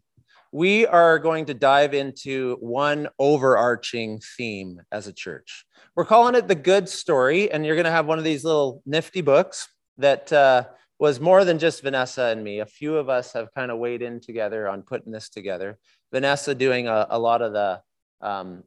we 0.53 0.87
are 0.87 1.19
going 1.19 1.47
to 1.47 1.55
dive 1.55 1.95
into 1.95 2.57
one 2.61 3.09
overarching 3.19 4.21
theme 4.37 4.81
as 4.91 5.07
a 5.07 5.13
church. 5.13 5.65
We're 5.95 6.05
calling 6.05 6.35
it 6.35 6.49
the 6.49 6.55
good 6.55 6.89
story, 6.89 7.51
and 7.51 7.65
you're 7.65 7.77
going 7.77 7.85
to 7.85 7.91
have 7.91 8.07
one 8.07 8.19
of 8.19 8.25
these 8.25 8.45
little 8.45 8.83
nifty 8.85 9.21
books 9.21 9.69
that 9.99 10.33
uh, 10.33 10.65
was 11.01 11.19
more 11.19 11.45
than 11.45 11.59
just 11.59 11.83
Vanessa 11.83 12.25
and 12.25 12.45
me. 12.45 12.61
A 12.61 12.67
few 12.67 12.97
of 12.97 13.09
us 13.09 13.33
have 13.33 13.53
kind 13.55 13.71
of 13.71 13.79
weighed 13.79 14.03
in 14.03 14.21
together 14.21 14.69
on 14.69 14.83
putting 14.83 15.13
this 15.13 15.29
together. 15.29 15.79
Vanessa 16.13 16.55
doing 16.55 16.87
a, 16.87 17.07
a 17.11 17.19
lot 17.19 17.43
of 17.43 17.53
the 17.53 17.81
um, 18.21 18.63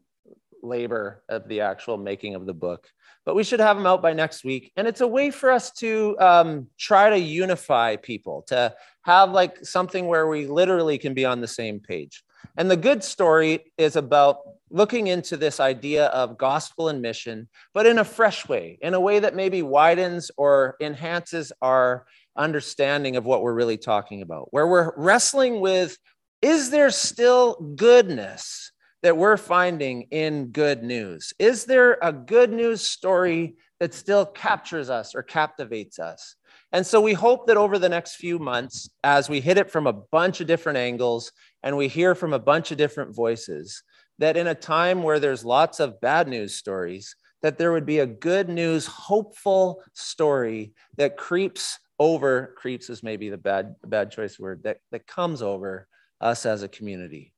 labor 0.62 1.24
of 1.30 1.48
the 1.48 1.62
actual 1.62 1.98
making 1.98 2.36
of 2.36 2.46
the 2.46 2.54
book 2.54 2.90
but 3.26 3.36
we 3.36 3.44
should 3.44 3.60
have 3.60 3.78
them 3.78 3.86
out 3.86 4.02
by 4.02 4.14
next 4.14 4.44
week. 4.44 4.72
And 4.76 4.88
it's 4.88 5.02
a 5.02 5.08
way 5.08 5.32
for 5.32 5.50
us 5.50 5.72
to 5.74 6.16
um, 6.20 6.68
try 6.78 7.10
to 7.10 7.18
unify 7.18 7.96
people, 7.96 8.44
to 8.48 8.76
have 9.04 9.32
like 9.32 9.66
something 9.66 10.08
where 10.08 10.28
we 10.28 10.46
literally 10.48 10.98
can 10.98 11.14
be 11.14 11.26
on 11.26 11.42
the 11.42 11.48
same 11.48 11.80
page. 11.80 12.24
And 12.58 12.70
the 12.70 12.78
good 12.78 13.04
story 13.04 13.72
is 13.78 13.96
about 13.96 14.40
looking 14.70 15.08
into 15.08 15.38
this 15.38 15.60
idea 15.60 16.08
of 16.08 16.38
gospel 16.38 16.90
and 16.90 17.02
mission, 17.02 17.48
but 17.74 17.86
in 17.86 18.00
a 18.00 18.04
fresh 18.04 18.48
way, 18.50 18.78
in 18.82 18.94
a 18.94 19.00
way 19.00 19.20
that 19.20 19.36
maybe 19.36 19.62
widens 19.62 20.30
or 20.36 20.76
enhances 20.82 21.54
our 21.62 22.06
understanding 22.36 23.16
of 23.16 23.26
what 23.26 23.42
we're 23.42 23.54
really 23.54 23.78
talking 23.78 24.22
about, 24.22 24.48
where 24.52 24.68
we're 24.68 24.94
wrestling 24.98 25.60
with 25.60 25.98
is 26.42 26.72
there 26.72 26.90
still 26.90 27.56
goodness 27.76 28.74
that 29.02 29.16
we're 29.16 29.38
finding 29.38 30.08
in 30.12 30.48
good 30.48 30.84
news? 30.84 31.34
Is 31.40 31.64
there 31.64 31.98
a 32.02 32.12
good 32.12 32.52
news 32.52 32.82
story 32.82 33.56
that 33.80 33.94
still 33.94 34.26
captures 34.26 34.90
us 34.90 35.16
or 35.16 35.24
captivates 35.24 36.00
us? 36.00 36.36
And 36.74 36.86
so 36.86 37.00
we 37.00 37.14
hope 37.14 37.48
that 37.48 37.58
over 37.58 37.80
the 37.80 37.88
next 37.88 38.16
few 38.16 38.40
months, 38.40 38.90
as 39.04 39.30
we 39.30 39.40
hit 39.40 39.58
it 39.58 39.72
from 39.72 39.88
a 39.88 39.94
bunch 39.94 40.42
of 40.42 40.48
different 40.48 40.78
angles 40.78 41.32
and 41.62 41.78
we 41.78 41.88
hear 41.88 42.14
from 42.14 42.34
a 42.34 42.40
bunch 42.40 42.72
of 42.72 42.78
different 42.78 43.16
voices, 43.16 43.84
that 44.20 44.36
in 44.36 44.48
a 44.48 44.56
time 44.56 45.04
where 45.04 45.20
there's 45.20 45.46
lots 45.46 45.80
of 45.80 46.02
bad 46.02 46.28
news 46.28 46.56
stories, 46.56 47.16
that 47.42 47.58
there 47.58 47.72
would 47.72 47.86
be 47.86 48.00
a 48.00 48.06
good 48.06 48.50
news, 48.50 48.86
hopeful 48.86 49.82
story 49.94 50.74
that 50.98 51.18
creeps 51.18 51.78
over, 52.00 52.54
creeps 52.58 52.90
is 52.90 53.04
maybe 53.04 53.30
the 53.30 53.38
bad, 53.38 53.76
bad 53.86 54.12
choice 54.12 54.40
word, 54.40 54.64
that, 54.64 54.78
that 54.92 55.08
comes 55.08 55.42
over 55.42 55.88
us 56.22 56.46
as 56.46 56.64
a 56.64 56.68
community. 56.68 57.34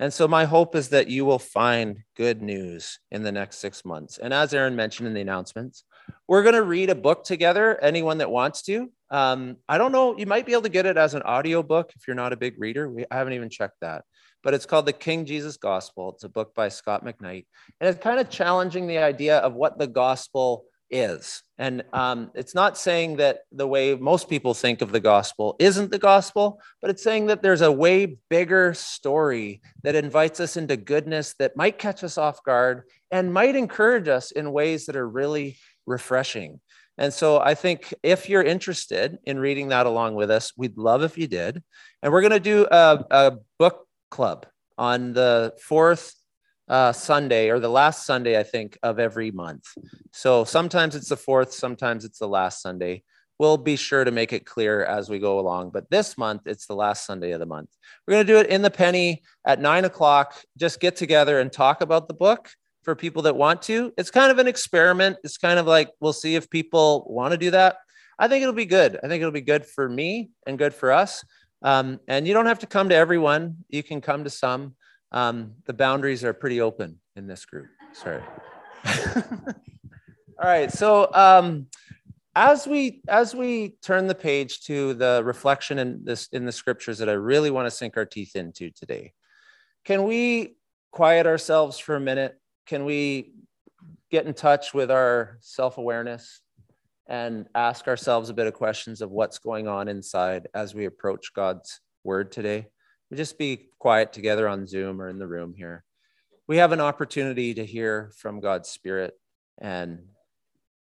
And 0.00 0.12
so, 0.12 0.26
my 0.26 0.44
hope 0.44 0.74
is 0.74 0.88
that 0.88 1.08
you 1.08 1.24
will 1.24 1.38
find 1.38 1.98
good 2.16 2.42
news 2.42 2.98
in 3.12 3.22
the 3.22 3.30
next 3.30 3.58
six 3.58 3.84
months. 3.84 4.18
And 4.18 4.34
as 4.34 4.52
Aaron 4.52 4.74
mentioned 4.74 5.06
in 5.06 5.14
the 5.14 5.20
announcements, 5.20 5.84
we're 6.26 6.42
going 6.42 6.56
to 6.56 6.62
read 6.62 6.90
a 6.90 6.94
book 6.96 7.24
together, 7.24 7.78
anyone 7.80 8.18
that 8.18 8.30
wants 8.30 8.62
to. 8.62 8.90
Um, 9.10 9.56
I 9.68 9.78
don't 9.78 9.92
know, 9.92 10.16
you 10.18 10.26
might 10.26 10.46
be 10.46 10.52
able 10.52 10.62
to 10.62 10.68
get 10.68 10.86
it 10.86 10.96
as 10.96 11.14
an 11.14 11.22
audio 11.22 11.62
book 11.62 11.92
if 11.94 12.08
you're 12.08 12.16
not 12.16 12.32
a 12.32 12.36
big 12.36 12.54
reader. 12.58 12.90
We, 12.90 13.04
I 13.10 13.16
haven't 13.16 13.34
even 13.34 13.50
checked 13.50 13.78
that. 13.82 14.04
But 14.42 14.52
it's 14.52 14.66
called 14.66 14.86
The 14.86 14.92
King 14.92 15.24
Jesus 15.24 15.56
Gospel. 15.56 16.10
It's 16.10 16.24
a 16.24 16.28
book 16.28 16.54
by 16.54 16.68
Scot 16.68 17.04
McKnight. 17.04 17.46
And 17.80 17.88
it's 17.88 18.02
kind 18.02 18.18
of 18.18 18.28
challenging 18.28 18.86
the 18.86 18.98
idea 18.98 19.38
of 19.38 19.54
what 19.54 19.78
the 19.78 19.86
gospel 19.86 20.64
is. 20.94 21.42
And 21.58 21.82
um, 21.92 22.30
it's 22.34 22.54
not 22.54 22.78
saying 22.78 23.16
that 23.16 23.40
the 23.50 23.66
way 23.66 23.94
most 23.94 24.28
people 24.28 24.54
think 24.54 24.80
of 24.80 24.92
the 24.92 25.00
gospel 25.00 25.56
isn't 25.58 25.90
the 25.90 25.98
gospel, 25.98 26.60
but 26.80 26.90
it's 26.90 27.02
saying 27.02 27.26
that 27.26 27.42
there's 27.42 27.60
a 27.60 27.72
way 27.72 28.16
bigger 28.30 28.72
story 28.74 29.60
that 29.82 29.96
invites 29.96 30.38
us 30.38 30.56
into 30.56 30.76
goodness 30.76 31.34
that 31.40 31.56
might 31.56 31.78
catch 31.78 32.04
us 32.04 32.16
off 32.16 32.42
guard 32.44 32.84
and 33.10 33.34
might 33.34 33.56
encourage 33.56 34.08
us 34.08 34.30
in 34.30 34.52
ways 34.52 34.86
that 34.86 34.96
are 34.96 35.08
really 35.08 35.58
refreshing. 35.84 36.60
And 36.96 37.12
so 37.12 37.40
I 37.40 37.54
think 37.54 37.92
if 38.04 38.28
you're 38.28 38.42
interested 38.42 39.18
in 39.24 39.40
reading 39.40 39.68
that 39.68 39.86
along 39.86 40.14
with 40.14 40.30
us, 40.30 40.52
we'd 40.56 40.78
love 40.78 41.02
if 41.02 41.18
you 41.18 41.26
did. 41.26 41.62
And 42.02 42.12
we're 42.12 42.20
going 42.20 42.30
to 42.30 42.40
do 42.40 42.68
a, 42.70 43.04
a 43.10 43.32
book 43.58 43.88
club 44.10 44.46
on 44.78 45.12
the 45.12 45.54
fourth 45.60 46.14
uh, 46.68 46.92
Sunday 46.92 47.50
or 47.50 47.60
the 47.60 47.68
last 47.68 48.06
Sunday, 48.06 48.38
I 48.38 48.42
think, 48.42 48.78
of 48.82 48.98
every 48.98 49.30
month. 49.30 49.64
So 50.12 50.44
sometimes 50.44 50.94
it's 50.94 51.08
the 51.08 51.16
fourth, 51.16 51.52
sometimes 51.52 52.04
it's 52.04 52.18
the 52.18 52.28
last 52.28 52.62
Sunday. 52.62 53.02
We'll 53.38 53.56
be 53.56 53.76
sure 53.76 54.04
to 54.04 54.12
make 54.12 54.32
it 54.32 54.46
clear 54.46 54.84
as 54.84 55.10
we 55.10 55.18
go 55.18 55.40
along. 55.40 55.70
But 55.70 55.90
this 55.90 56.16
month, 56.16 56.42
it's 56.46 56.66
the 56.66 56.76
last 56.76 57.04
Sunday 57.04 57.32
of 57.32 57.40
the 57.40 57.46
month. 57.46 57.68
We're 58.06 58.14
going 58.14 58.26
to 58.26 58.32
do 58.32 58.38
it 58.38 58.46
in 58.46 58.62
the 58.62 58.70
penny 58.70 59.22
at 59.44 59.60
nine 59.60 59.84
o'clock. 59.84 60.40
Just 60.56 60.78
get 60.78 60.94
together 60.94 61.40
and 61.40 61.52
talk 61.52 61.80
about 61.80 62.06
the 62.06 62.14
book 62.14 62.48
for 62.84 62.94
people 62.94 63.22
that 63.22 63.34
want 63.34 63.62
to. 63.62 63.92
It's 63.98 64.10
kind 64.10 64.30
of 64.30 64.38
an 64.38 64.46
experiment. 64.46 65.16
It's 65.24 65.36
kind 65.36 65.58
of 65.58 65.66
like 65.66 65.90
we'll 66.00 66.12
see 66.12 66.36
if 66.36 66.48
people 66.48 67.06
want 67.08 67.32
to 67.32 67.38
do 67.38 67.50
that. 67.50 67.78
I 68.18 68.28
think 68.28 68.42
it'll 68.42 68.54
be 68.54 68.66
good. 68.66 69.00
I 69.02 69.08
think 69.08 69.20
it'll 69.20 69.32
be 69.32 69.40
good 69.40 69.66
for 69.66 69.88
me 69.88 70.30
and 70.46 70.56
good 70.56 70.72
for 70.72 70.92
us. 70.92 71.24
Um, 71.62 71.98
and 72.06 72.28
you 72.28 72.34
don't 72.34 72.46
have 72.46 72.60
to 72.60 72.66
come 72.66 72.90
to 72.90 72.94
everyone, 72.94 73.64
you 73.68 73.82
can 73.82 74.00
come 74.00 74.24
to 74.24 74.30
some. 74.30 74.76
Um, 75.14 75.52
the 75.66 75.72
boundaries 75.72 76.24
are 76.24 76.32
pretty 76.32 76.60
open 76.60 76.98
in 77.14 77.28
this 77.28 77.44
group. 77.44 77.68
Sorry. 77.92 78.20
All 78.84 79.54
right. 80.42 80.72
So 80.72 81.08
um, 81.14 81.68
as 82.34 82.66
we 82.66 83.00
as 83.06 83.32
we 83.32 83.76
turn 83.80 84.08
the 84.08 84.14
page 84.16 84.62
to 84.62 84.92
the 84.94 85.22
reflection 85.24 85.78
in 85.78 86.04
this 86.04 86.26
in 86.32 86.44
the 86.44 86.52
scriptures 86.52 86.98
that 86.98 87.08
I 87.08 87.12
really 87.12 87.52
want 87.52 87.66
to 87.66 87.70
sink 87.70 87.96
our 87.96 88.04
teeth 88.04 88.34
into 88.34 88.70
today, 88.70 89.12
can 89.84 90.02
we 90.02 90.56
quiet 90.90 91.26
ourselves 91.26 91.78
for 91.78 91.94
a 91.94 92.00
minute? 92.00 92.36
Can 92.66 92.84
we 92.84 93.34
get 94.10 94.26
in 94.26 94.34
touch 94.34 94.74
with 94.74 94.90
our 94.90 95.38
self 95.40 95.78
awareness 95.78 96.40
and 97.06 97.46
ask 97.54 97.86
ourselves 97.86 98.30
a 98.30 98.34
bit 98.34 98.48
of 98.48 98.54
questions 98.54 99.00
of 99.00 99.12
what's 99.12 99.38
going 99.38 99.68
on 99.68 99.86
inside 99.86 100.48
as 100.54 100.74
we 100.74 100.86
approach 100.86 101.32
God's 101.34 101.80
word 102.02 102.32
today? 102.32 102.66
We 103.14 103.18
just 103.18 103.38
be 103.38 103.68
quiet 103.78 104.12
together 104.12 104.48
on 104.48 104.66
Zoom 104.66 105.00
or 105.00 105.08
in 105.08 105.20
the 105.20 105.26
room 105.28 105.54
here. 105.56 105.84
We 106.48 106.56
have 106.56 106.72
an 106.72 106.80
opportunity 106.80 107.54
to 107.54 107.64
hear 107.64 108.10
from 108.18 108.40
God's 108.40 108.68
Spirit, 108.68 109.14
and 109.56 110.00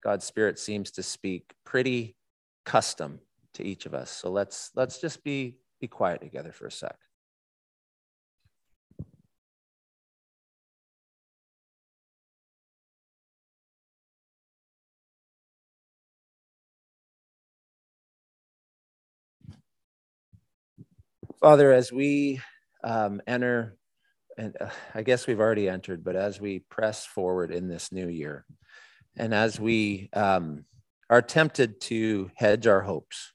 God's 0.04 0.24
Spirit 0.24 0.60
seems 0.60 0.92
to 0.92 1.04
speak 1.04 1.52
pretty 1.66 2.16
custom 2.64 3.22
to 3.56 3.64
each 3.64 3.88
of 3.88 3.96
us. 3.96 4.12
So 4.12 4.30
let's 4.30 4.70
let's 4.76 5.02
just 5.02 5.24
be 5.24 5.58
be 5.80 5.88
quiet 5.88 6.22
together 6.22 6.52
for 6.52 6.68
a 6.68 6.72
sec. 6.72 6.96
Father, 21.42 21.72
as 21.72 21.92
we 21.92 22.40
um, 22.84 23.20
enter, 23.26 23.76
and 24.38 24.56
uh, 24.62 24.70
I 24.94 25.02
guess 25.02 25.26
we've 25.26 25.40
already 25.40 25.68
entered, 25.68 26.04
but 26.04 26.16
as 26.16 26.40
we 26.40 26.60
press 26.60 27.04
forward 27.04 27.52
in 27.52 27.68
this 27.68 27.92
new 27.92 28.08
year, 28.08 28.46
and 29.18 29.34
as 29.34 29.60
we 29.60 30.12
um, 30.14 30.66
are 31.10 31.24
tempted 31.24 31.82
to 31.82 32.30
hedge 32.36 32.68
our 32.68 32.82
hopes, 32.82 33.34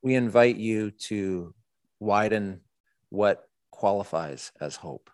we 0.00 0.14
invite 0.14 0.56
you 0.56 0.92
to 0.92 1.54
widen 1.98 2.62
what 3.10 3.44
qualifies 3.70 4.50
as 4.58 4.76
hope 4.76 5.10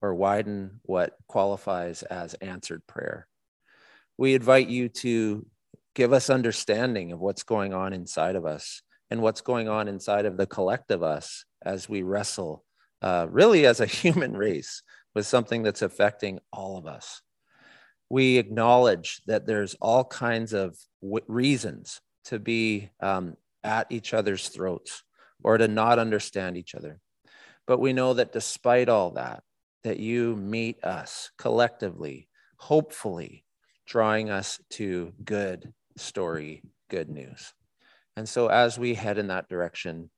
or 0.00 0.14
widen 0.14 0.78
what 0.84 1.16
qualifies 1.26 2.04
as 2.04 2.34
answered 2.34 2.86
prayer. 2.86 3.26
We 4.16 4.36
invite 4.36 4.68
you 4.68 4.90
to 4.90 5.44
give 5.96 6.12
us 6.12 6.30
understanding 6.30 7.10
of 7.10 7.18
what's 7.18 7.42
going 7.42 7.74
on 7.74 7.92
inside 7.92 8.36
of 8.36 8.46
us 8.46 8.80
and 9.10 9.20
what's 9.22 9.40
going 9.40 9.68
on 9.68 9.88
inside 9.88 10.24
of 10.24 10.36
the 10.36 10.46
collective 10.46 11.02
us 11.02 11.44
as 11.62 11.88
we 11.88 12.02
wrestle, 12.02 12.64
uh, 13.02 13.26
really 13.30 13.66
as 13.66 13.80
a 13.80 13.86
human 14.02 14.36
race, 14.36 14.82
with 15.14 15.26
something 15.26 15.62
that's 15.62 15.82
affecting 15.82 16.38
all 16.52 16.76
of 16.76 16.86
us. 16.86 17.22
We 18.10 18.38
acknowledge 18.38 19.20
that 19.26 19.46
there's 19.46 19.74
all 19.80 20.04
kinds 20.04 20.52
of 20.52 20.76
w- 21.02 21.24
reasons 21.26 22.00
to 22.26 22.38
be 22.38 22.90
um, 23.00 23.36
at 23.64 23.86
each 23.90 24.14
other's 24.14 24.48
throats 24.48 25.02
or 25.42 25.58
to 25.58 25.68
not 25.68 25.98
understand 25.98 26.56
each 26.56 26.74
other. 26.74 27.00
But 27.66 27.80
we 27.80 27.92
know 27.92 28.14
that 28.14 28.32
despite 28.32 28.88
all 28.88 29.10
that, 29.12 29.42
that 29.84 29.98
you 29.98 30.36
meet 30.36 30.82
us 30.84 31.30
collectively, 31.38 32.28
hopefully, 32.56 33.44
drawing 33.86 34.30
us 34.30 34.60
to 34.70 35.12
good 35.24 35.72
story, 35.96 36.62
good 36.90 37.08
news. 37.08 37.52
And 38.16 38.28
so 38.28 38.48
as 38.48 38.78
we 38.78 38.94
head 38.94 39.18
in 39.18 39.28
that 39.28 39.48
direction, 39.48 40.10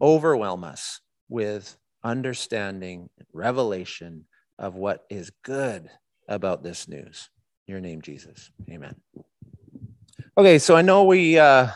overwhelm 0.00 0.64
us 0.64 1.00
with 1.28 1.76
understanding, 2.02 3.08
revelation 3.32 4.24
of 4.58 4.74
what 4.74 5.04
is 5.10 5.30
good 5.42 5.88
about 6.28 6.62
this 6.62 6.88
news. 6.88 7.28
your 7.66 7.80
name, 7.80 8.02
Jesus. 8.02 8.50
Amen. 8.68 8.94
Okay, 10.36 10.58
so 10.58 10.74
I 10.76 10.82
know 10.82 11.04
we 11.04 11.38
uh, 11.38 11.68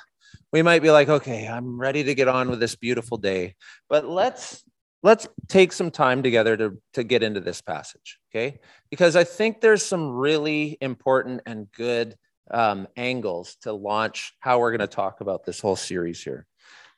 we 0.52 0.62
might 0.62 0.82
be 0.82 0.90
like, 0.90 1.08
okay, 1.08 1.46
I'm 1.46 1.78
ready 1.80 2.04
to 2.04 2.14
get 2.14 2.28
on 2.28 2.50
with 2.50 2.60
this 2.60 2.76
beautiful 2.76 3.16
day, 3.16 3.54
but 3.88 4.06
let's 4.06 4.64
let's 5.02 5.28
take 5.48 5.72
some 5.72 5.90
time 5.90 6.22
together 6.22 6.56
to 6.56 6.78
to 6.94 7.04
get 7.04 7.22
into 7.22 7.40
this 7.40 7.60
passage, 7.60 8.18
okay? 8.30 8.58
Because 8.90 9.16
I 9.16 9.24
think 9.24 9.60
there's 9.60 9.84
some 9.84 10.10
really 10.10 10.78
important 10.80 11.42
and 11.46 11.70
good 11.72 12.16
um, 12.50 12.88
angles 12.96 13.56
to 13.62 13.72
launch 13.72 14.34
how 14.40 14.58
we're 14.58 14.70
going 14.70 14.80
to 14.80 14.86
talk 14.86 15.20
about 15.20 15.44
this 15.44 15.60
whole 15.60 15.76
series 15.76 16.22
here. 16.22 16.46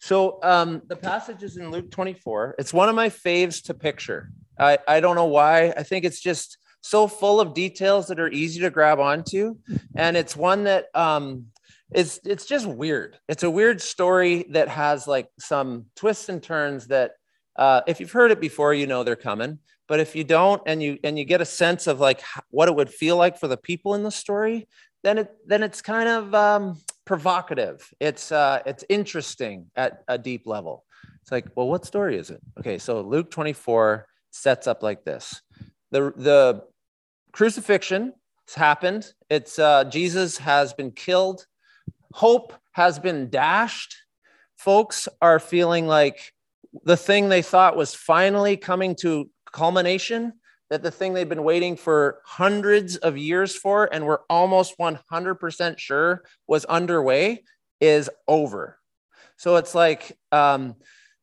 So 0.06 0.38
um, 0.44 0.82
the 0.86 0.94
passage 0.94 1.42
is 1.42 1.56
in 1.56 1.72
Luke 1.72 1.90
24. 1.90 2.54
It's 2.60 2.72
one 2.72 2.88
of 2.88 2.94
my 2.94 3.08
faves 3.08 3.60
to 3.64 3.74
picture. 3.74 4.30
I, 4.56 4.78
I 4.86 5.00
don't 5.00 5.16
know 5.16 5.24
why. 5.24 5.70
I 5.76 5.82
think 5.82 6.04
it's 6.04 6.20
just 6.20 6.58
so 6.80 7.08
full 7.08 7.40
of 7.40 7.54
details 7.54 8.06
that 8.06 8.20
are 8.20 8.28
easy 8.28 8.60
to 8.60 8.70
grab 8.70 9.00
onto. 9.00 9.56
And 9.96 10.16
it's 10.16 10.36
one 10.36 10.62
that 10.62 10.84
um, 10.94 11.46
it's 11.90 12.20
it's 12.24 12.46
just 12.46 12.66
weird. 12.66 13.18
It's 13.28 13.42
a 13.42 13.50
weird 13.50 13.82
story 13.82 14.46
that 14.50 14.68
has 14.68 15.08
like 15.08 15.28
some 15.40 15.86
twists 15.96 16.28
and 16.28 16.40
turns 16.40 16.86
that 16.86 17.14
uh, 17.56 17.80
if 17.88 17.98
you've 17.98 18.12
heard 18.12 18.30
it 18.30 18.40
before, 18.40 18.72
you 18.72 18.86
know 18.86 19.02
they're 19.02 19.16
coming. 19.16 19.58
But 19.88 19.98
if 19.98 20.14
you 20.14 20.22
don't, 20.22 20.62
and 20.66 20.80
you 20.80 21.00
and 21.02 21.18
you 21.18 21.24
get 21.24 21.40
a 21.40 21.44
sense 21.44 21.88
of 21.88 21.98
like 21.98 22.22
what 22.50 22.68
it 22.68 22.76
would 22.76 22.90
feel 22.90 23.16
like 23.16 23.40
for 23.40 23.48
the 23.48 23.56
people 23.56 23.96
in 23.96 24.04
the 24.04 24.12
story, 24.12 24.68
then 25.02 25.18
it 25.18 25.34
then 25.48 25.64
it's 25.64 25.82
kind 25.82 26.08
of 26.08 26.32
um, 26.32 26.76
provocative. 27.06 27.88
It's 28.00 28.30
uh, 28.30 28.60
it's 28.66 28.84
interesting 28.88 29.70
at 29.76 30.02
a 30.08 30.18
deep 30.18 30.46
level. 30.46 30.84
It's 31.22 31.32
like, 31.32 31.46
well, 31.56 31.68
what 31.68 31.86
story 31.86 32.18
is 32.18 32.30
it? 32.30 32.40
Okay, 32.58 32.78
so 32.78 33.00
Luke 33.00 33.30
24 33.30 34.06
sets 34.30 34.66
up 34.66 34.82
like 34.82 35.04
this: 35.04 35.40
the 35.90 36.12
the 36.16 36.64
crucifixion 37.32 38.12
has 38.48 38.54
happened. 38.54 39.12
It's 39.30 39.58
uh, 39.58 39.84
Jesus 39.84 40.38
has 40.38 40.74
been 40.74 40.90
killed 40.90 41.46
hope 42.16 42.54
has 42.72 42.98
been 42.98 43.28
dashed. 43.28 43.94
Folks 44.56 45.06
are 45.20 45.38
feeling 45.38 45.86
like 45.86 46.32
the 46.84 46.96
thing 46.96 47.28
they 47.28 47.42
thought 47.42 47.76
was 47.76 47.94
finally 47.94 48.56
coming 48.56 48.94
to 48.96 49.28
culmination, 49.52 50.32
that 50.70 50.82
the 50.82 50.90
thing 50.90 51.14
they've 51.14 51.28
been 51.28 51.44
waiting 51.44 51.76
for 51.76 52.20
hundreds 52.24 52.96
of 52.96 53.16
years 53.16 53.54
for 53.54 53.88
and 53.92 54.06
we're 54.06 54.24
almost 54.28 54.76
100% 54.78 55.78
sure 55.78 56.22
was 56.46 56.64
underway, 56.64 57.44
is 57.80 58.10
over. 58.26 58.78
So 59.36 59.56
it's 59.56 59.74
like 59.74 60.16
um, 60.32 60.76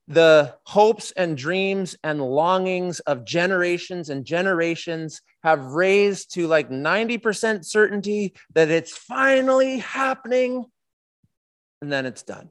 the 0.08 0.56
hopes 0.66 1.12
and 1.12 1.38
dreams 1.38 1.96
and 2.04 2.22
longings 2.22 3.00
of 3.02 3.26
generations 3.26 4.10
and 4.10 4.26
generations 4.26 5.22
have 5.44 5.66
raised 5.66 6.34
to 6.36 6.48
like 6.48 6.70
90% 6.70 7.66
certainty 7.66 8.34
that 8.54 8.70
it's 8.70 8.96
finally 8.96 9.80
happening 9.80 10.66
and 11.82 11.92
then 11.92 12.06
it's 12.06 12.24
done. 12.24 12.50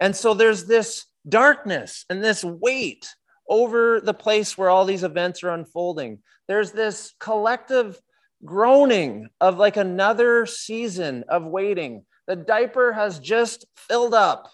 And 0.00 0.14
so 0.14 0.34
there's 0.34 0.66
this 0.66 1.06
darkness 1.28 2.04
and 2.08 2.22
this 2.22 2.44
weight 2.44 3.08
over 3.48 4.00
the 4.00 4.14
place 4.14 4.56
where 4.56 4.70
all 4.70 4.84
these 4.84 5.04
events 5.04 5.42
are 5.42 5.50
unfolding. 5.50 6.18
There's 6.46 6.72
this 6.72 7.14
collective 7.18 7.98
groaning 8.44 9.28
of 9.40 9.58
like 9.58 9.76
another 9.76 10.46
season 10.46 11.24
of 11.28 11.44
waiting. 11.44 12.04
The 12.26 12.36
diaper 12.36 12.92
has 12.92 13.18
just 13.18 13.66
filled 13.76 14.14
up 14.14 14.50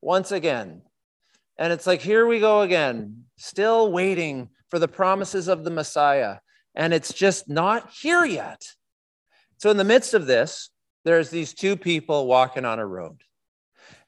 once 0.00 0.32
again. 0.32 0.82
And 1.58 1.72
it's 1.72 1.86
like, 1.86 2.00
here 2.00 2.26
we 2.26 2.40
go 2.40 2.62
again, 2.62 3.24
still 3.36 3.92
waiting 3.92 4.48
for 4.70 4.78
the 4.78 4.88
promises 4.88 5.46
of 5.48 5.64
the 5.64 5.70
Messiah. 5.70 6.38
And 6.74 6.94
it's 6.94 7.12
just 7.12 7.48
not 7.48 7.90
here 7.90 8.24
yet. 8.24 8.64
So, 9.58 9.70
in 9.70 9.76
the 9.76 9.84
midst 9.84 10.14
of 10.14 10.26
this, 10.26 10.70
there's 11.04 11.28
these 11.28 11.52
two 11.52 11.76
people 11.76 12.26
walking 12.26 12.64
on 12.64 12.78
a 12.78 12.86
road. 12.86 13.20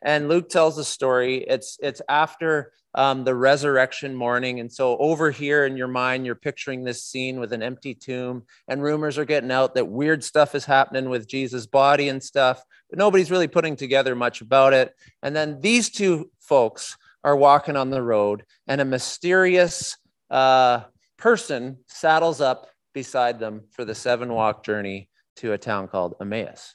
And 0.01 0.29
Luke 0.29 0.49
tells 0.49 0.77
the 0.77 0.85
story. 0.85 1.45
It's 1.47 1.79
it's 1.83 2.01
after 2.09 2.73
um, 2.95 3.25
the 3.25 3.35
resurrection 3.35 4.15
morning, 4.15 4.61
and 4.61 4.71
so 4.71 4.97
over 4.99 5.31
here 5.31 5.65
in 5.65 5.77
your 5.77 5.89
mind, 5.89 6.27
you're 6.27 6.35
picturing 6.35 6.85
this 6.85 7.05
scene 7.05 7.41
with 7.41 7.53
an 7.53 7.63
empty 7.63 7.95
tomb, 7.95 8.45
and 8.69 8.83
rumors 8.83 9.19
are 9.19 9.25
getting 9.25 9.51
out 9.51 9.75
that 9.75 9.89
weird 9.89 10.23
stuff 10.23 10.55
is 10.55 10.65
happening 10.65 11.09
with 11.09 11.29
Jesus' 11.29 11.67
body 11.67 12.09
and 12.09 12.23
stuff, 12.23 12.63
but 12.91 12.99
nobody's 12.99 13.31
really 13.31 13.49
putting 13.49 13.77
together 13.77 14.15
much 14.15 14.41
about 14.41 14.73
it. 14.73 14.95
And 15.23 15.35
then 15.35 15.61
these 15.61 15.91
two 15.91 16.31
folks 16.41 16.97
are 17.25 17.37
walking 17.37 17.77
on 17.77 17.91
the 17.91 18.03
road, 18.03 18.45
and 18.67 18.81
a 18.81 18.85
mysterious 18.85 19.97
uh, 20.31 20.81
person 21.17 21.79
saddles 21.87 22.41
up 22.41 22.67
beside 22.93 23.39
them 23.39 23.63
for 23.71 23.85
the 23.85 23.95
seven 23.95 24.33
walk 24.33 24.65
journey 24.65 25.09
to 25.37 25.53
a 25.53 25.59
town 25.59 25.89
called 25.89 26.15
Emmaus. 26.21 26.75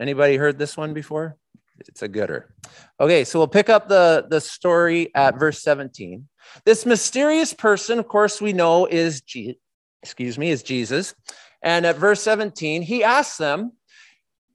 Anybody 0.00 0.36
heard 0.36 0.58
this 0.58 0.76
one 0.76 0.94
before? 0.94 1.36
It's 1.80 2.02
a 2.02 2.08
gooder. 2.08 2.54
Okay, 3.00 3.24
so 3.24 3.38
we'll 3.38 3.48
pick 3.48 3.68
up 3.68 3.88
the, 3.88 4.26
the 4.28 4.40
story 4.40 5.14
at 5.14 5.38
verse 5.38 5.62
17. 5.62 6.28
This 6.64 6.86
mysterious 6.86 7.52
person, 7.52 7.98
of 7.98 8.08
course, 8.08 8.40
we 8.40 8.52
know 8.52 8.86
is 8.86 9.20
Je- 9.20 9.58
excuse 10.02 10.38
me, 10.38 10.50
is 10.50 10.62
Jesus. 10.62 11.14
And 11.62 11.84
at 11.84 11.96
verse 11.96 12.22
17, 12.22 12.82
he 12.82 13.02
asks 13.02 13.36
them, 13.36 13.72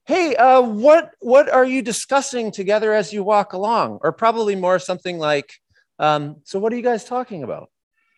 Hey, 0.05 0.36
uh, 0.36 0.62
what 0.62 1.12
what 1.19 1.47
are 1.47 1.63
you 1.63 1.81
discussing 1.81 2.51
together 2.51 2.91
as 2.93 3.13
you 3.13 3.23
walk 3.23 3.53
along? 3.53 3.99
Or 4.01 4.12
probably 4.12 4.55
more 4.55 4.79
something 4.79 5.19
like, 5.19 5.53
um, 5.99 6.38
so 6.43 6.60
what 6.60 6.73
are 6.73 6.75
you 6.75 6.81
guys 6.81 7.05
talking 7.05 7.43
about? 7.43 7.69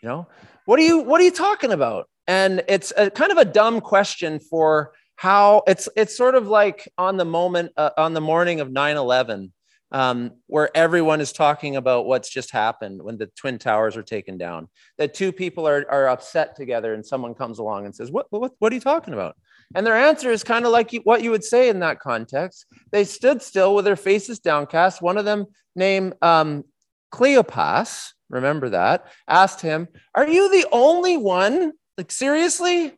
You 0.01 0.09
know, 0.09 0.27
what 0.65 0.79
are 0.79 0.83
you 0.83 0.99
what 0.99 1.19
are 1.19 1.25
you 1.25 1.31
talking 1.31 1.71
about? 1.71 2.07
And 2.25 2.63
it's 2.69 2.93
a 2.95 3.11
kind 3.11 3.31
of 3.31 3.37
a 3.37 3.45
dumb 3.45 3.81
question 3.81 4.39
for 4.39 4.93
how 5.23 5.63
it's 5.67 5.88
it's 5.95 6.17
sort 6.17 6.36
of 6.36 6.49
like 6.49 6.91
on 6.97 7.15
the 7.15 7.23
moment 7.23 7.71
uh, 7.77 7.91
on 7.95 8.13
the 8.13 8.19
morning 8.19 8.59
of 8.59 8.67
9-11 8.67 9.51
um, 9.93 10.31
where 10.47 10.69
everyone 10.75 11.21
is 11.21 11.31
talking 11.31 11.77
about 11.77 12.05
what's 12.05 12.27
just 12.27 12.51
happened 12.51 13.01
when 13.01 13.17
the 13.17 13.27
twin 13.38 13.57
towers 13.57 13.95
are 13.95 14.03
taken 14.03 14.38
down 14.38 14.67
that 14.97 15.13
two 15.13 15.31
people 15.31 15.65
are, 15.65 15.86
are 15.89 16.09
upset 16.09 16.57
together 16.57 16.93
and 16.93 17.05
someone 17.05 17.33
comes 17.33 17.59
along 17.59 17.86
and 17.86 17.95
says 17.95 18.12
what, 18.12 18.25
what, 18.31 18.51
what 18.59 18.73
are 18.73 18.75
you 18.75 18.81
talking 18.81 19.13
about? 19.13 19.38
And 19.73 19.88
their 19.88 19.95
answer 19.95 20.29
is 20.29 20.43
kind 20.43 20.65
of 20.65 20.73
like 20.73 20.93
what 21.05 21.23
you 21.23 21.31
would 21.31 21.45
say 21.45 21.69
in 21.69 21.79
that 21.79 22.01
context. 22.01 22.65
They 22.91 23.05
stood 23.05 23.41
still 23.41 23.75
with 23.75 23.86
their 23.86 23.95
faces 23.95 24.39
downcast. 24.39 25.01
One 25.01 25.17
of 25.17 25.23
them 25.23 25.45
named 25.73 26.15
um, 26.21 26.65
cleopas 27.13 28.09
remember 28.29 28.69
that 28.69 29.05
asked 29.29 29.62
him 29.62 29.88
are 30.15 30.27
you 30.27 30.51
the 30.51 30.67
only 30.73 31.15
one 31.15 31.71
like 31.97 32.12
seriously 32.12 32.97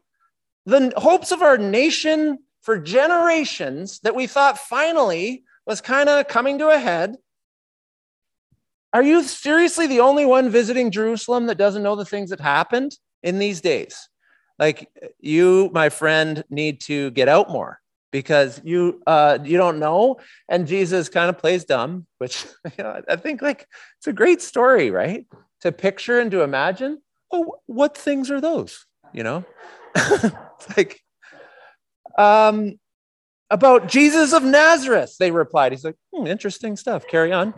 the 0.65 0.93
hopes 0.97 1.31
of 1.31 1.41
our 1.41 1.57
nation 1.57 2.39
for 2.61 2.79
generations 2.79 3.99
that 3.99 4.15
we 4.15 4.27
thought 4.27 4.57
finally 4.57 5.43
was 5.65 5.81
kind 5.81 6.09
of 6.09 6.27
coming 6.27 6.57
to 6.59 6.69
a 6.69 6.77
head. 6.77 7.15
Are 8.93 9.03
you 9.03 9.23
seriously 9.23 9.87
the 9.87 9.99
only 9.99 10.25
one 10.25 10.49
visiting 10.49 10.89
Jerusalem 10.89 11.47
that 11.47 11.57
doesn't 11.57 11.83
know 11.83 11.95
the 11.95 12.05
things 12.05 12.29
that 12.29 12.39
happened 12.39 12.97
in 13.21 13.39
these 13.39 13.61
days? 13.61 14.09
Like 14.57 14.89
you, 15.19 15.69
my 15.73 15.89
friend, 15.89 16.43
need 16.49 16.81
to 16.81 17.11
get 17.11 17.27
out 17.27 17.49
more 17.49 17.81
because 18.11 18.61
you 18.63 19.01
uh, 19.05 19.37
you 19.43 19.57
don't 19.57 19.79
know. 19.79 20.17
And 20.47 20.65
Jesus 20.65 21.09
kind 21.09 21.29
of 21.29 21.37
plays 21.37 21.65
dumb, 21.65 22.07
which 22.19 22.45
you 22.77 22.83
know, 22.83 23.01
I 23.09 23.17
think 23.17 23.41
like 23.41 23.67
it's 23.97 24.07
a 24.07 24.13
great 24.13 24.41
story, 24.41 24.91
right? 24.91 25.27
To 25.61 25.71
picture 25.71 26.19
and 26.19 26.31
to 26.31 26.41
imagine. 26.41 27.01
Oh, 27.31 27.55
what 27.65 27.97
things 27.97 28.31
are 28.31 28.39
those? 28.39 28.85
You 29.11 29.23
know, 29.23 29.45
like, 30.77 31.01
um, 32.17 32.77
about 33.49 33.87
Jesus 33.87 34.33
of 34.33 34.43
Nazareth, 34.43 35.15
they 35.19 35.31
replied. 35.31 35.71
He's 35.71 35.85
like, 35.85 35.95
hmm, 36.13 36.27
interesting 36.27 36.75
stuff. 36.75 37.07
Carry 37.07 37.31
on. 37.31 37.53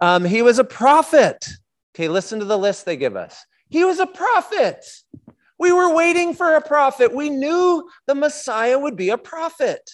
Um, 0.00 0.24
he 0.24 0.42
was 0.42 0.58
a 0.58 0.64
prophet. 0.64 1.48
Okay, 1.94 2.08
listen 2.08 2.38
to 2.38 2.44
the 2.44 2.58
list 2.58 2.84
they 2.84 2.96
give 2.96 3.16
us. 3.16 3.44
He 3.68 3.84
was 3.84 3.98
a 3.98 4.06
prophet. 4.06 4.84
We 5.58 5.72
were 5.72 5.94
waiting 5.94 6.34
for 6.34 6.54
a 6.54 6.60
prophet. 6.60 7.14
We 7.14 7.30
knew 7.30 7.88
the 8.06 8.14
Messiah 8.14 8.78
would 8.78 8.96
be 8.96 9.10
a 9.10 9.18
prophet. 9.18 9.90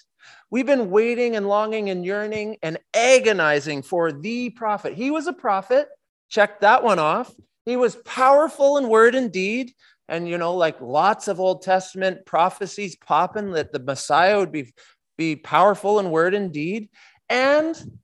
We've 0.51 0.67
been 0.67 0.91
waiting 0.91 1.37
and 1.37 1.49
longing 1.49 1.91
and 1.91 2.05
yearning 2.05 2.57
and 2.63 2.79
agonizing 2.95 3.83
for 3.83 4.13
the 4.13 4.51
prophet. 4.51 4.95
He 4.95 5.11
was 5.11 5.27
a 5.27 5.33
prophet. 5.33 5.89
Check 6.31 6.61
that 6.61 6.83
one 6.83 6.99
off. 6.99 7.35
He 7.65 7.77
was 7.77 7.97
powerful 7.97 8.79
in 8.79 8.89
word 8.89 9.15
and 9.15 9.31
deed 9.31 9.73
and 10.09 10.29
you 10.29 10.39
know 10.39 10.55
like 10.55 10.81
lots 10.81 11.29
of 11.29 11.41
old 11.41 11.63
testament 11.63 12.25
prophecies 12.27 12.97
popping 12.97 13.53
that 13.53 13.73
the 13.73 13.79
messiah 13.79 14.39
would 14.39 14.53
be 14.53 14.73
be 15.17 15.37
powerful 15.37 15.99
in 15.99 16.11
word 16.11 16.33
and 16.33 16.53
deed 16.53 16.89
and 17.29 17.99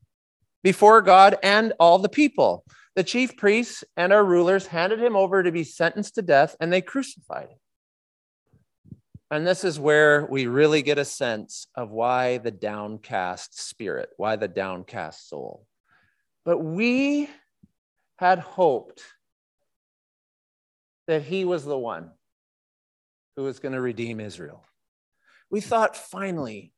before 0.64 1.02
God 1.02 1.36
and 1.42 1.72
all 1.78 1.98
the 1.98 2.08
people. 2.08 2.64
The 2.96 3.04
chief 3.04 3.36
priests 3.36 3.84
and 3.96 4.12
our 4.12 4.24
rulers 4.24 4.66
handed 4.66 5.00
him 5.00 5.14
over 5.14 5.42
to 5.42 5.52
be 5.52 5.64
sentenced 5.64 6.16
to 6.16 6.22
death, 6.22 6.56
and 6.60 6.72
they 6.72 6.80
crucified 6.80 7.48
him. 7.50 7.58
And 9.30 9.46
this 9.46 9.64
is 9.64 9.80
where 9.80 10.26
we 10.26 10.46
really 10.46 10.82
get 10.82 10.98
a 10.98 11.04
sense 11.04 11.66
of 11.74 11.90
why 11.90 12.38
the 12.38 12.50
downcast 12.50 13.58
spirit, 13.58 14.10
why 14.16 14.36
the 14.36 14.48
downcast 14.48 15.28
soul. 15.28 15.66
But 16.44 16.58
we 16.58 17.28
had 18.18 18.38
hoped 18.38 19.02
that 21.06 21.22
he 21.22 21.44
was 21.44 21.64
the 21.64 21.78
one 21.78 22.10
who 23.36 23.42
was 23.42 23.58
going 23.58 23.72
to 23.72 23.80
redeem 23.80 24.20
Israel. 24.20 24.64
We 25.50 25.60
thought 25.60 25.96
finally 25.96 26.72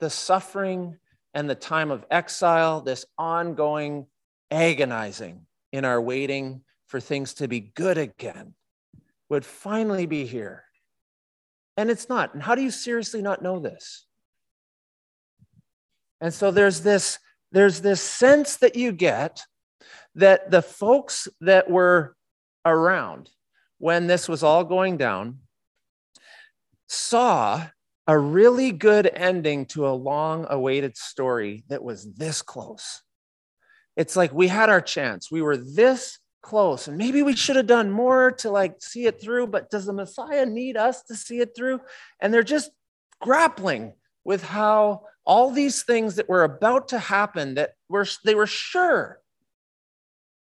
the 0.00 0.10
suffering 0.10 0.98
and 1.34 1.48
the 1.48 1.54
time 1.54 1.90
of 1.90 2.04
exile, 2.10 2.80
this 2.80 3.04
ongoing 3.18 4.06
agonizing 4.50 5.46
in 5.72 5.84
our 5.84 6.00
waiting 6.00 6.62
for 6.86 7.00
things 7.00 7.34
to 7.34 7.48
be 7.48 7.60
good 7.60 7.98
again, 7.98 8.54
would 9.28 9.44
finally 9.44 10.06
be 10.06 10.24
here. 10.24 10.64
And 11.76 11.90
it's 11.90 12.08
not. 12.08 12.32
And 12.32 12.42
how 12.42 12.54
do 12.54 12.62
you 12.62 12.70
seriously 12.70 13.20
not 13.20 13.42
know 13.42 13.58
this? 13.58 14.06
And 16.20 16.32
so 16.32 16.50
there's 16.50 16.80
this 16.80 17.18
there's 17.52 17.80
this 17.80 18.00
sense 18.00 18.56
that 18.56 18.76
you 18.76 18.92
get 18.92 19.42
that 20.14 20.50
the 20.50 20.62
folks 20.62 21.28
that 21.40 21.70
were 21.70 22.16
around 22.64 23.30
when 23.78 24.06
this 24.06 24.28
was 24.28 24.42
all 24.42 24.64
going 24.64 24.96
down 24.96 25.38
saw 26.88 27.66
a 28.06 28.18
really 28.18 28.70
good 28.70 29.10
ending 29.12 29.66
to 29.66 29.88
a 29.88 29.90
long 29.90 30.46
awaited 30.48 30.96
story 30.96 31.64
that 31.68 31.82
was 31.82 32.12
this 32.14 32.42
close. 32.42 33.02
It's 33.96 34.14
like 34.14 34.32
we 34.32 34.48
had 34.48 34.68
our 34.68 34.80
chance. 34.80 35.30
We 35.30 35.42
were 35.42 35.56
this 35.56 36.18
close 36.42 36.86
and 36.86 36.96
maybe 36.96 37.22
we 37.22 37.34
should 37.34 37.56
have 37.56 37.66
done 37.66 37.90
more 37.90 38.30
to 38.30 38.50
like 38.50 38.76
see 38.80 39.06
it 39.06 39.20
through, 39.20 39.48
but 39.48 39.70
does 39.70 39.86
the 39.86 39.92
Messiah 39.92 40.46
need 40.46 40.76
us 40.76 41.02
to 41.04 41.16
see 41.16 41.40
it 41.40 41.56
through? 41.56 41.80
And 42.20 42.32
they're 42.32 42.44
just 42.44 42.70
grappling 43.20 43.94
with 44.24 44.44
how 44.44 45.02
all 45.24 45.50
these 45.50 45.82
things 45.82 46.16
that 46.16 46.28
were 46.28 46.44
about 46.44 46.88
to 46.88 46.98
happen 46.98 47.54
that 47.56 47.72
were 47.88 48.06
they 48.24 48.36
were 48.36 48.46
sure 48.46 49.20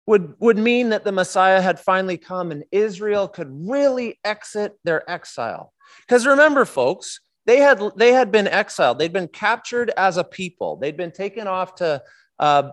would, 0.06 0.34
would 0.38 0.58
mean 0.58 0.90
that 0.90 1.04
the 1.04 1.12
Messiah 1.12 1.60
had 1.60 1.80
finally 1.80 2.18
come 2.18 2.50
and 2.50 2.64
Israel 2.70 3.28
could 3.28 3.48
really 3.50 4.18
exit 4.24 4.78
their 4.84 5.08
exile. 5.10 5.72
Because 6.06 6.26
remember, 6.26 6.64
folks, 6.64 7.20
they 7.46 7.58
had 7.58 7.80
they 7.96 8.12
had 8.12 8.32
been 8.32 8.48
exiled. 8.48 8.98
They'd 8.98 9.12
been 9.12 9.28
captured 9.28 9.90
as 9.96 10.16
a 10.16 10.24
people. 10.24 10.76
They'd 10.76 10.96
been 10.96 11.12
taken 11.12 11.46
off 11.46 11.74
to 11.76 12.02
uh, 12.38 12.70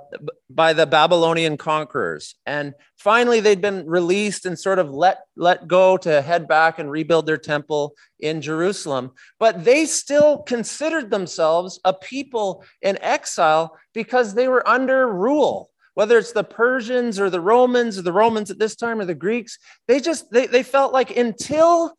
by 0.50 0.74
the 0.74 0.88
babylonian 0.88 1.56
conquerors. 1.56 2.36
And 2.46 2.74
finally 2.98 3.40
they'd 3.40 3.62
been 3.62 3.86
released 3.86 4.46
and 4.46 4.58
sort 4.58 4.80
of 4.80 4.90
let 4.90 5.20
let 5.36 5.68
go 5.68 5.98
to 5.98 6.22
head 6.22 6.48
back 6.48 6.80
and 6.80 6.90
rebuild 6.90 7.26
their 7.26 7.38
temple 7.38 7.94
in 8.20 8.42
jerusalem. 8.42 9.12
But 9.40 9.64
they 9.64 9.86
still 9.86 10.40
considered 10.40 11.12
themselves 11.12 11.80
a 11.86 11.94
people 11.94 12.64
in 12.82 12.98
exile 13.02 13.78
because 13.94 14.34
they 14.34 14.48
were 14.48 14.68
under 14.68 15.08
rule 15.08 15.71
whether 15.94 16.18
it's 16.18 16.32
the 16.32 16.44
persians 16.44 17.20
or 17.20 17.30
the 17.30 17.42
romans 17.42 17.98
or 17.98 18.02
the 18.02 18.14
romans 18.14 18.50
at 18.52 18.60
this 18.60 18.76
time 18.76 19.00
or 19.00 19.06
the 19.06 19.16
greeks 19.16 19.58
they 19.88 20.00
just 20.00 20.32
they, 20.32 20.48
they 20.48 20.64
felt 20.64 20.94
like 20.94 21.16
until 21.16 21.98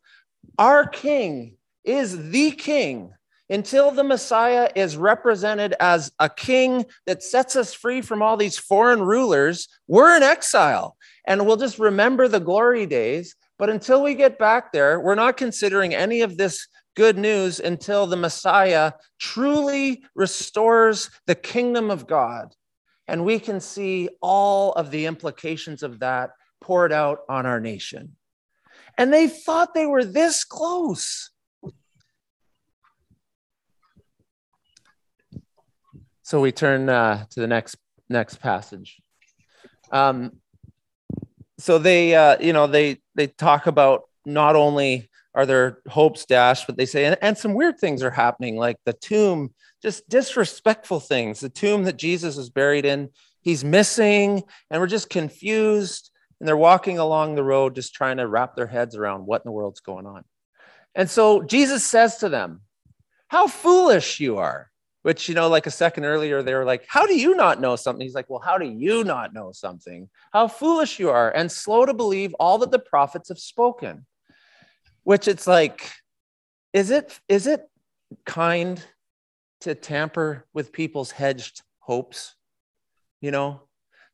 our 0.57 0.85
king 0.85 1.55
is 1.83 2.29
the 2.29 2.51
king 2.51 3.11
until 3.49 3.91
the 3.91 4.03
Messiah 4.03 4.71
is 4.75 4.97
represented 4.97 5.75
as 5.79 6.11
a 6.19 6.29
king 6.29 6.85
that 7.05 7.21
sets 7.21 7.55
us 7.55 7.73
free 7.73 8.01
from 8.01 8.21
all 8.21 8.37
these 8.37 8.57
foreign 8.57 9.01
rulers, 9.01 9.67
we're 9.87 10.15
in 10.15 10.23
exile. 10.23 10.95
And 11.27 11.45
we'll 11.45 11.57
just 11.57 11.77
remember 11.77 12.27
the 12.27 12.39
glory 12.39 12.85
days. 12.85 13.35
But 13.59 13.69
until 13.69 14.01
we 14.01 14.15
get 14.15 14.39
back 14.39 14.71
there, 14.71 14.99
we're 14.99 15.15
not 15.15 15.37
considering 15.37 15.93
any 15.93 16.21
of 16.21 16.37
this 16.37 16.67
good 16.95 17.17
news 17.17 17.59
until 17.59 18.07
the 18.07 18.15
Messiah 18.15 18.93
truly 19.19 20.03
restores 20.15 21.09
the 21.27 21.35
kingdom 21.35 21.91
of 21.91 22.07
God. 22.07 22.53
And 23.07 23.25
we 23.25 23.39
can 23.39 23.59
see 23.59 24.09
all 24.21 24.71
of 24.73 24.91
the 24.91 25.05
implications 25.05 25.83
of 25.83 25.99
that 25.99 26.31
poured 26.61 26.91
out 26.91 27.19
on 27.27 27.45
our 27.45 27.59
nation. 27.59 28.15
And 28.97 29.11
they 29.11 29.27
thought 29.27 29.73
they 29.73 29.85
were 29.85 30.05
this 30.05 30.43
close. 30.43 31.31
So 36.21 36.39
we 36.39 36.51
turn 36.51 36.89
uh, 36.89 37.25
to 37.31 37.39
the 37.39 37.47
next 37.47 37.75
next 38.09 38.37
passage. 38.37 39.01
Um, 39.91 40.39
so 41.59 41.77
they, 41.77 42.15
uh, 42.15 42.37
you 42.39 42.53
know, 42.53 42.67
they 42.67 43.01
they 43.15 43.27
talk 43.27 43.67
about 43.67 44.03
not 44.25 44.55
only 44.55 45.09
are 45.35 45.45
their 45.45 45.79
hopes 45.87 46.25
dashed, 46.25 46.67
but 46.67 46.77
they 46.77 46.85
say, 46.85 47.05
and, 47.05 47.17
and 47.21 47.37
some 47.37 47.53
weird 47.53 47.79
things 47.79 48.03
are 48.03 48.11
happening, 48.11 48.55
like 48.55 48.77
the 48.85 48.93
tomb, 48.93 49.53
just 49.81 50.07
disrespectful 50.07 50.99
things. 50.99 51.39
The 51.39 51.49
tomb 51.49 51.83
that 51.83 51.97
Jesus 51.97 52.37
is 52.37 52.49
buried 52.49 52.85
in, 52.85 53.09
he's 53.41 53.63
missing, 53.63 54.43
and 54.69 54.81
we're 54.81 54.87
just 54.87 55.09
confused. 55.09 56.11
And 56.39 56.47
they're 56.47 56.57
walking 56.57 56.99
along 56.99 57.35
the 57.35 57.43
road, 57.43 57.75
just 57.75 57.93
trying 57.93 58.17
to 58.17 58.27
wrap 58.27 58.55
their 58.55 58.67
heads 58.67 58.95
around 58.95 59.25
what 59.25 59.41
in 59.41 59.49
the 59.49 59.51
world's 59.51 59.79
going 59.79 60.05
on. 60.05 60.23
And 60.93 61.09
so 61.09 61.41
Jesus 61.41 61.85
says 61.85 62.17
to 62.17 62.29
them, 62.29 62.61
How 63.27 63.47
foolish 63.47 64.19
you 64.19 64.37
are 64.37 64.69
which 65.03 65.29
you 65.29 65.35
know 65.35 65.47
like 65.47 65.67
a 65.67 65.71
second 65.71 66.05
earlier 66.05 66.41
they 66.41 66.53
were 66.53 66.65
like 66.65 66.83
how 66.87 67.05
do 67.05 67.15
you 67.15 67.35
not 67.35 67.61
know 67.61 67.75
something 67.75 68.01
he's 68.01 68.15
like 68.15 68.29
well 68.29 68.39
how 68.39 68.57
do 68.57 68.65
you 68.65 69.03
not 69.03 69.33
know 69.33 69.51
something 69.51 70.09
how 70.31 70.47
foolish 70.47 70.97
you 70.97 71.09
are 71.09 71.29
and 71.31 71.51
slow 71.51 71.85
to 71.85 71.93
believe 71.93 72.33
all 72.35 72.57
that 72.57 72.71
the 72.71 72.79
prophets 72.79 73.29
have 73.29 73.37
spoken 73.37 74.05
which 75.03 75.27
it's 75.27 75.47
like 75.47 75.91
is 76.71 76.89
it 76.89 77.19
is 77.27 77.47
it 77.47 77.69
kind 78.25 78.83
to 79.61 79.75
tamper 79.75 80.45
with 80.53 80.71
people's 80.71 81.11
hedged 81.11 81.61
hopes 81.79 82.35
you 83.21 83.31
know 83.31 83.61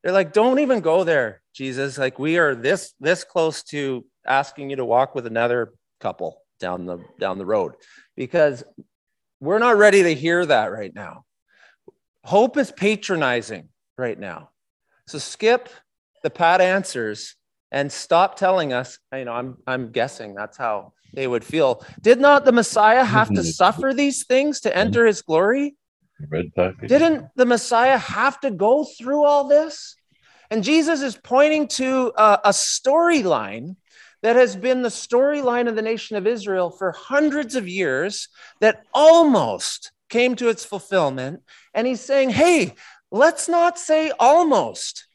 they're 0.04 0.13
like 0.13 0.34
don't 0.34 0.60
even 0.60 0.80
go 0.80 1.04
there 1.04 1.41
jesus 1.54 1.97
like 1.97 2.19
we 2.19 2.38
are 2.38 2.56
this 2.56 2.93
this 2.99 3.23
close 3.23 3.63
to 3.63 4.06
asking 4.25 4.69
you 4.69 4.75
to 4.75 4.86
walk 4.86 5.15
with 5.15 5.25
another 5.25 5.73
couple 5.99 6.41
down 6.60 6.86
the 6.86 6.99
down 7.19 7.38
the 7.38 7.45
road 7.45 7.73
because 8.15 8.63
we're 9.39 9.60
not 9.60 9.78
ready 9.78 10.04
to 10.04 10.13
hear 10.13 10.45
that 10.45 10.71
right 10.71 10.93
now. 10.93 11.23
Hope 12.23 12.58
is 12.58 12.71
patronizing 12.71 13.69
right 13.97 14.19
now. 14.19 14.49
So 15.08 15.17
skip 15.17 15.69
the 16.23 16.30
pat 16.30 16.62
answers 16.62 17.36
and 17.71 17.91
stop 17.91 18.36
telling 18.36 18.73
us, 18.73 18.99
you 19.13 19.25
know, 19.25 19.34
I'm, 19.34 19.58
I'm 19.67 19.91
guessing 19.91 20.34
that's 20.34 20.58
how 20.58 20.93
they 21.13 21.27
would 21.27 21.43
feel. 21.43 21.84
Did 22.01 22.19
not 22.19 22.45
the 22.45 22.51
Messiah 22.51 23.03
have 23.17 23.29
to 23.34 23.43
suffer 23.43 23.93
these 23.93 24.25
things 24.25 24.62
to 24.62 24.75
enter 24.75 25.05
his 25.05 25.21
glory? 25.21 25.75
Red 26.29 26.51
Didn't 26.86 27.27
the 27.36 27.45
Messiah 27.45 27.97
have 27.97 28.39
to 28.41 28.51
go 28.51 28.84
through 28.84 29.23
all 29.23 29.47
this? 29.47 29.95
And 30.51 30.63
Jesus 30.63 31.01
is 31.01 31.15
pointing 31.15 31.67
to 31.69 32.12
a, 32.17 32.39
a 32.45 32.49
storyline 32.49 33.75
that 34.21 34.36
has 34.36 34.55
been 34.55 34.82
the 34.82 34.89
storyline 34.89 35.69
of 35.69 35.75
the 35.75 35.82
nation 35.82 36.17
of 36.17 36.27
Israel 36.27 36.71
for 36.71 36.91
hundreds 36.91 37.55
of 37.55 37.67
years 37.67 38.27
that 38.60 38.84
almost 38.93 39.91
came 40.10 40.36
to 40.36 40.49
its 40.49 40.65
fulfillment. 40.65 41.41
And 41.73 41.88
he's 41.88 42.01
saying, 42.01 42.32
hey, 42.32 42.73
let's 43.12 43.47
not 43.47 43.79
say 43.79 44.12
almost. 44.19 45.05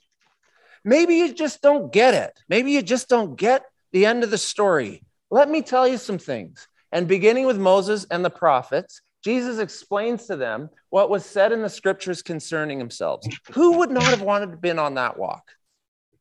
Maybe 0.85 1.17
you 1.17 1.33
just 1.33 1.63
don't 1.63 1.93
get 1.93 2.15
it. 2.15 2.39
Maybe 2.49 2.73
you 2.73 2.83
just 2.83 3.09
don't 3.09 3.37
get 3.37 3.65
the 3.93 4.07
end 4.07 4.23
of 4.23 4.31
the 4.31 4.39
story. 4.39 5.03
Let 5.31 5.49
me 5.49 5.63
tell 5.63 5.89
you 5.89 5.97
some 5.97 6.19
things. 6.19 6.69
And 6.93 7.09
beginning 7.09 7.47
with 7.47 7.59
Moses 7.59 8.07
and 8.11 8.25
the 8.25 8.31
prophets, 8.31 9.01
Jesus 9.25 9.59
explains 9.59 10.27
to 10.27 10.37
them 10.37 10.69
what 10.91 11.09
was 11.09 11.25
said 11.25 11.51
in 11.51 11.63
the 11.63 11.71
scriptures 11.71 12.21
concerning 12.21 12.79
themselves. 12.79 13.27
Who 13.53 13.79
would 13.79 13.91
not 13.91 14.05
have 14.05 14.21
wanted 14.21 14.47
to 14.47 14.53
have 14.53 14.61
been 14.61 14.79
on 14.79 14.95
that 14.95 15.19
walk? 15.19 15.51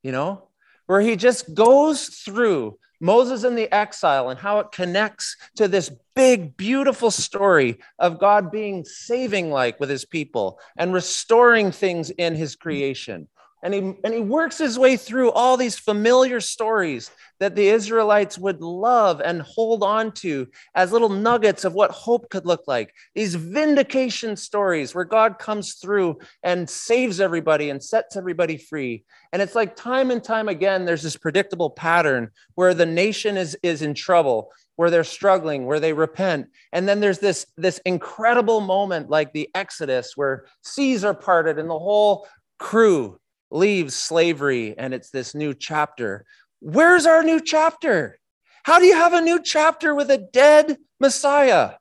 You 0.01 0.13
know, 0.13 0.47
where 0.85 1.01
he 1.01 1.15
just 1.15 1.53
goes 1.53 2.07
through 2.07 2.77
Moses 3.01 3.43
in 3.43 3.55
the 3.55 3.71
exile 3.73 4.29
and 4.29 4.39
how 4.39 4.59
it 4.59 4.71
connects 4.71 5.35
to 5.57 5.67
this 5.67 5.91
big, 6.15 6.55
beautiful 6.55 7.11
story 7.11 7.79
of 7.99 8.17
God 8.19 8.49
being 8.49 8.85
saving 8.85 9.51
like 9.51 9.77
with 9.79 9.89
his 9.89 10.05
people 10.05 10.59
and 10.77 10.93
restoring 10.93 11.71
things 11.71 12.09
in 12.11 12.33
his 12.35 12.55
creation. 12.55 13.27
And 13.63 13.73
he, 13.73 13.79
and 14.03 14.13
he 14.13 14.19
works 14.19 14.57
his 14.57 14.77
way 14.77 14.97
through 14.97 15.31
all 15.31 15.55
these 15.55 15.79
familiar 15.79 16.41
stories 16.41 17.09
that 17.39 17.55
the 17.55 17.69
Israelites 17.69 18.37
would 18.37 18.61
love 18.61 19.21
and 19.23 19.41
hold 19.41 19.83
on 19.83 20.11
to 20.11 20.47
as 20.75 20.91
little 20.91 21.07
nuggets 21.07 21.63
of 21.63 21.73
what 21.73 21.91
hope 21.91 22.29
could 22.29 22.45
look 22.45 22.63
like. 22.67 22.93
These 23.15 23.35
vindication 23.35 24.35
stories 24.35 24.93
where 24.93 25.05
God 25.05 25.39
comes 25.39 25.75
through 25.75 26.19
and 26.43 26.69
saves 26.69 27.21
everybody 27.21 27.69
and 27.69 27.81
sets 27.81 28.17
everybody 28.17 28.57
free. 28.57 29.05
And 29.31 29.41
it's 29.41 29.55
like 29.55 29.77
time 29.77 30.11
and 30.11 30.21
time 30.21 30.49
again, 30.49 30.83
there's 30.83 31.01
this 31.01 31.17
predictable 31.17 31.69
pattern 31.69 32.31
where 32.55 32.73
the 32.73 32.85
nation 32.85 33.37
is, 33.37 33.57
is 33.63 33.81
in 33.81 33.93
trouble 33.93 34.51
where 34.75 34.89
they're 34.89 35.03
struggling 35.03 35.65
where 35.67 35.79
they 35.79 35.93
repent 35.93 36.47
and 36.71 36.89
then 36.89 36.99
there's 36.99 37.19
this 37.19 37.45
this 37.57 37.79
incredible 37.85 38.59
moment 38.59 39.07
like 39.07 39.31
the 39.31 39.47
exodus 39.53 40.13
where 40.15 40.45
seas 40.63 41.05
are 41.05 41.13
parted 41.13 41.59
and 41.59 41.69
the 41.69 41.77
whole 41.77 42.27
crew 42.57 43.19
leaves 43.53 43.95
slavery 43.95 44.75
and 44.77 44.93
it's 44.93 45.09
this 45.09 45.35
new 45.35 45.53
chapter. 45.53 46.25
Where's 46.59 47.05
our 47.05 47.23
new 47.23 47.39
chapter? 47.39 48.19
How 48.63 48.79
do 48.79 48.85
you 48.85 48.95
have 48.95 49.13
a 49.13 49.21
new 49.21 49.41
chapter 49.41 49.93
with 49.93 50.09
a 50.09 50.17
dead 50.17 50.77
Messiah? 50.99 51.73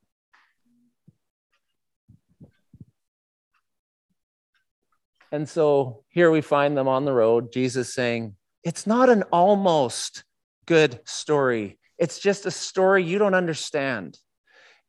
And 5.30 5.48
so 5.48 6.04
here 6.08 6.30
we 6.30 6.42
find 6.42 6.76
them 6.76 6.88
on 6.88 7.06
the 7.06 7.12
road, 7.12 7.52
Jesus 7.52 7.94
saying, 7.94 8.36
It's 8.62 8.86
not 8.86 9.08
an 9.08 9.22
almost 9.32 10.24
good 10.66 11.00
story. 11.04 11.78
It's 11.98 12.18
just 12.18 12.44
a 12.44 12.50
story 12.50 13.04
you 13.04 13.18
don't 13.18 13.34
understand. 13.34 14.18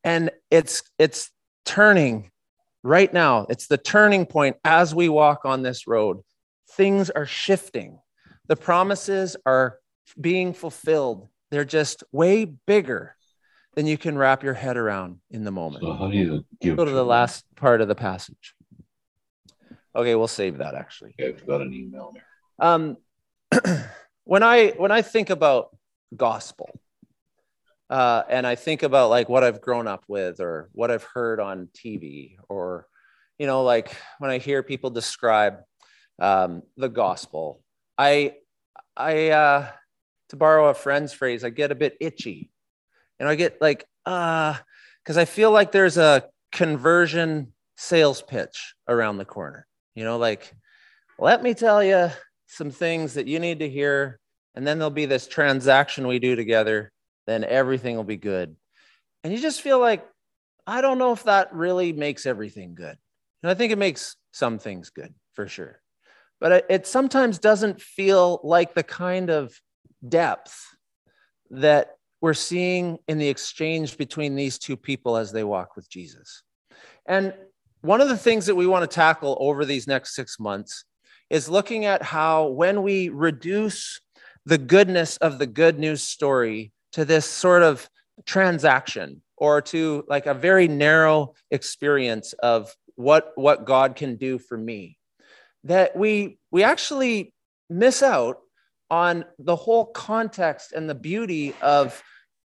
And 0.03 0.31
it's 0.51 0.83
it's 0.99 1.31
turning 1.63 2.31
right 2.83 3.11
now. 3.13 3.45
It's 3.49 3.67
the 3.67 3.77
turning 3.77 4.25
point 4.25 4.57
as 4.65 4.93
we 4.93 5.07
walk 5.07 5.45
on 5.45 5.61
this 5.61 5.87
road. 5.87 6.19
Things 6.75 7.09
are 7.09 7.25
shifting. 7.25 7.99
The 8.47 8.55
promises 8.55 9.37
are 9.45 9.79
being 10.19 10.53
fulfilled. 10.53 11.27
They're 11.51 11.65
just 11.65 12.03
way 12.11 12.45
bigger 12.45 13.15
than 13.75 13.87
you 13.87 13.97
can 13.97 14.17
wrap 14.17 14.43
your 14.43 14.53
head 14.53 14.77
around 14.77 15.19
in 15.31 15.43
the 15.43 15.51
moment. 15.51 15.83
So 15.83 15.93
how 15.93 16.09
do 16.09 16.17
you 16.17 16.75
Go 16.75 16.85
to 16.85 16.91
the 16.91 17.05
last 17.05 17.45
part 17.55 17.81
of 17.81 17.87
the 17.87 17.95
passage. 17.95 18.55
Okay, 19.95 20.15
we'll 20.15 20.27
save 20.27 20.57
that 20.57 20.75
actually. 20.75 21.15
Okay, 21.19 21.29
I've 21.29 21.45
got 21.45 21.61
an 21.61 21.73
email 21.73 22.13
there. 22.13 22.25
Um, 22.59 22.97
when 24.23 24.43
I 24.43 24.69
when 24.71 24.91
I 24.91 25.01
think 25.01 25.29
about 25.29 25.75
gospel, 26.15 26.69
uh, 27.89 28.23
and 28.29 28.47
I 28.47 28.55
think 28.55 28.83
about 28.83 29.09
like 29.09 29.29
what 29.29 29.43
I've 29.43 29.61
grown 29.61 29.87
up 29.87 30.03
with 30.07 30.39
or 30.39 30.69
what 30.71 30.89
I've 30.89 31.03
heard 31.03 31.39
on 31.39 31.69
TV, 31.75 32.37
or 32.49 32.87
you 33.37 33.45
know, 33.45 33.63
like 33.63 33.95
when 34.17 34.31
I 34.31 34.39
hear 34.39 34.63
people 34.63 34.89
describe 34.89 35.59
um, 36.19 36.63
the 36.77 36.89
gospel, 36.89 37.61
I 37.97 38.35
I 38.95 39.29
uh, 39.29 39.67
to 40.29 40.35
borrow 40.35 40.69
a 40.69 40.73
friend's 40.73 41.13
phrase, 41.13 41.43
I 41.43 41.49
get 41.49 41.71
a 41.71 41.75
bit 41.75 41.97
itchy, 41.99 42.51
and 43.19 43.27
I 43.27 43.35
get 43.35 43.61
like 43.61 43.85
uh, 44.05 44.55
because 45.03 45.17
I 45.17 45.25
feel 45.25 45.51
like 45.51 45.71
there's 45.71 45.97
a 45.97 46.25
conversion 46.51 47.53
sales 47.75 48.21
pitch 48.21 48.75
around 48.87 49.17
the 49.17 49.25
corner 49.25 49.67
you 49.95 50.03
know, 50.03 50.17
like, 50.17 50.53
let 51.19 51.43
me 51.43 51.53
tell 51.53 51.83
you 51.83 52.09
some 52.47 52.71
things 52.71 53.13
that 53.13 53.27
you 53.27 53.39
need 53.39 53.59
to 53.59 53.69
hear. 53.69 54.19
And 54.55 54.65
then 54.65 54.77
there'll 54.77 54.91
be 54.91 55.05
this 55.05 55.27
transaction 55.27 56.07
we 56.07 56.19
do 56.19 56.35
together. 56.35 56.91
Then 57.25 57.43
everything 57.43 57.95
will 57.95 58.03
be 58.03 58.17
good. 58.17 58.55
And 59.23 59.31
you 59.31 59.39
just 59.39 59.61
feel 59.61 59.79
like, 59.79 60.05
I 60.65 60.81
don't 60.81 60.97
know 60.97 61.11
if 61.11 61.23
that 61.23 61.53
really 61.53 61.93
makes 61.93 62.25
everything 62.25 62.75
good. 62.75 62.97
And 63.41 63.49
I 63.49 63.53
think 63.53 63.71
it 63.71 63.77
makes 63.77 64.15
some 64.31 64.59
things 64.59 64.89
good 64.89 65.13
for 65.33 65.47
sure. 65.47 65.81
But 66.39 66.65
it, 66.69 66.87
sometimes 66.87 67.39
doesn't 67.39 67.81
feel 67.81 68.41
like 68.43 68.73
the 68.73 68.83
kind 68.83 69.29
of 69.29 69.53
depth 70.07 70.61
that 71.49 71.95
we're 72.21 72.33
seeing 72.33 72.97
in 73.07 73.17
the 73.17 73.29
exchange 73.29 73.97
between 73.97 74.35
these 74.35 74.57
two 74.57 74.75
people 74.75 75.17
as 75.17 75.31
they 75.31 75.43
walk 75.43 75.75
with 75.75 75.89
Jesus. 75.89 76.43
And 77.05 77.33
one 77.81 78.01
of 78.01 78.09
the 78.09 78.17
things 78.17 78.45
that 78.45 78.55
we 78.55 78.67
want 78.67 78.89
to 78.89 78.93
tackle 78.93 79.37
over 79.39 79.65
these 79.65 79.87
next 79.87 80.15
six 80.15 80.39
months 80.39 80.85
is 81.29 81.49
looking 81.49 81.85
at 81.85 82.01
how 82.01 82.47
when 82.47 82.83
we 82.83 83.09
reduce 83.09 83.99
the 84.45 84.57
goodness 84.57 85.17
of 85.17 85.39
the 85.39 85.47
good 85.47 85.79
news 85.79 86.03
story 86.03 86.71
to 86.91 87.05
this 87.05 87.25
sort 87.25 87.63
of 87.63 87.89
transaction 88.25 89.21
or 89.37 89.61
to 89.61 90.05
like 90.07 90.25
a 90.25 90.33
very 90.33 90.67
narrow 90.67 91.33
experience 91.51 92.33
of 92.33 92.73
what 92.95 93.31
what 93.35 93.65
god 93.65 93.95
can 93.95 94.15
do 94.15 94.37
for 94.37 94.57
me 94.57 94.97
that 95.63 95.95
we 95.95 96.37
we 96.51 96.63
actually 96.63 97.33
miss 97.69 98.03
out 98.03 98.37
on 98.89 99.25
the 99.39 99.55
whole 99.55 99.85
context 99.85 100.73
and 100.73 100.89
the 100.89 100.95
beauty 100.95 101.53
of 101.61 102.01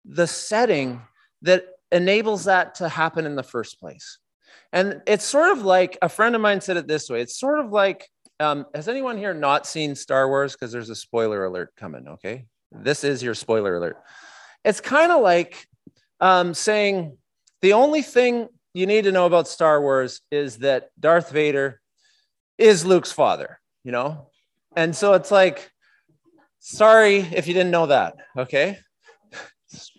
the 0.04 0.26
setting 0.26 1.00
that 1.42 1.64
enables 1.92 2.44
that 2.44 2.74
to 2.76 2.88
happen 2.88 3.24
in 3.24 3.36
the 3.36 3.42
first 3.42 3.80
place 3.80 4.18
and 4.72 5.00
it's 5.06 5.24
sort 5.24 5.52
of 5.52 5.64
like 5.64 5.96
a 6.02 6.08
friend 6.08 6.34
of 6.34 6.40
mine 6.40 6.60
said 6.60 6.76
it 6.76 6.88
this 6.88 7.08
way 7.08 7.20
it's 7.20 7.38
sort 7.38 7.60
of 7.60 7.70
like 7.70 8.08
um, 8.40 8.66
has 8.74 8.88
anyone 8.88 9.16
here 9.16 9.34
not 9.34 9.66
seen 9.66 9.94
Star 9.94 10.28
Wars? 10.28 10.52
Because 10.52 10.72
there's 10.72 10.90
a 10.90 10.96
spoiler 10.96 11.44
alert 11.44 11.72
coming, 11.76 12.08
okay? 12.08 12.46
This 12.72 13.04
is 13.04 13.22
your 13.22 13.34
spoiler 13.34 13.76
alert. 13.76 13.96
It's 14.64 14.80
kind 14.80 15.12
of 15.12 15.22
like 15.22 15.66
um, 16.20 16.54
saying 16.54 17.16
the 17.62 17.74
only 17.74 18.02
thing 18.02 18.48
you 18.72 18.86
need 18.86 19.04
to 19.04 19.12
know 19.12 19.26
about 19.26 19.46
Star 19.46 19.80
Wars 19.80 20.20
is 20.30 20.58
that 20.58 20.90
Darth 20.98 21.30
Vader 21.30 21.80
is 22.58 22.84
Luke's 22.84 23.12
father, 23.12 23.60
you 23.82 23.92
know? 23.92 24.28
And 24.76 24.94
so 24.94 25.14
it's 25.14 25.30
like, 25.30 25.70
sorry 26.58 27.16
if 27.16 27.46
you 27.46 27.54
didn't 27.54 27.70
know 27.70 27.86
that, 27.86 28.14
okay? 28.36 28.78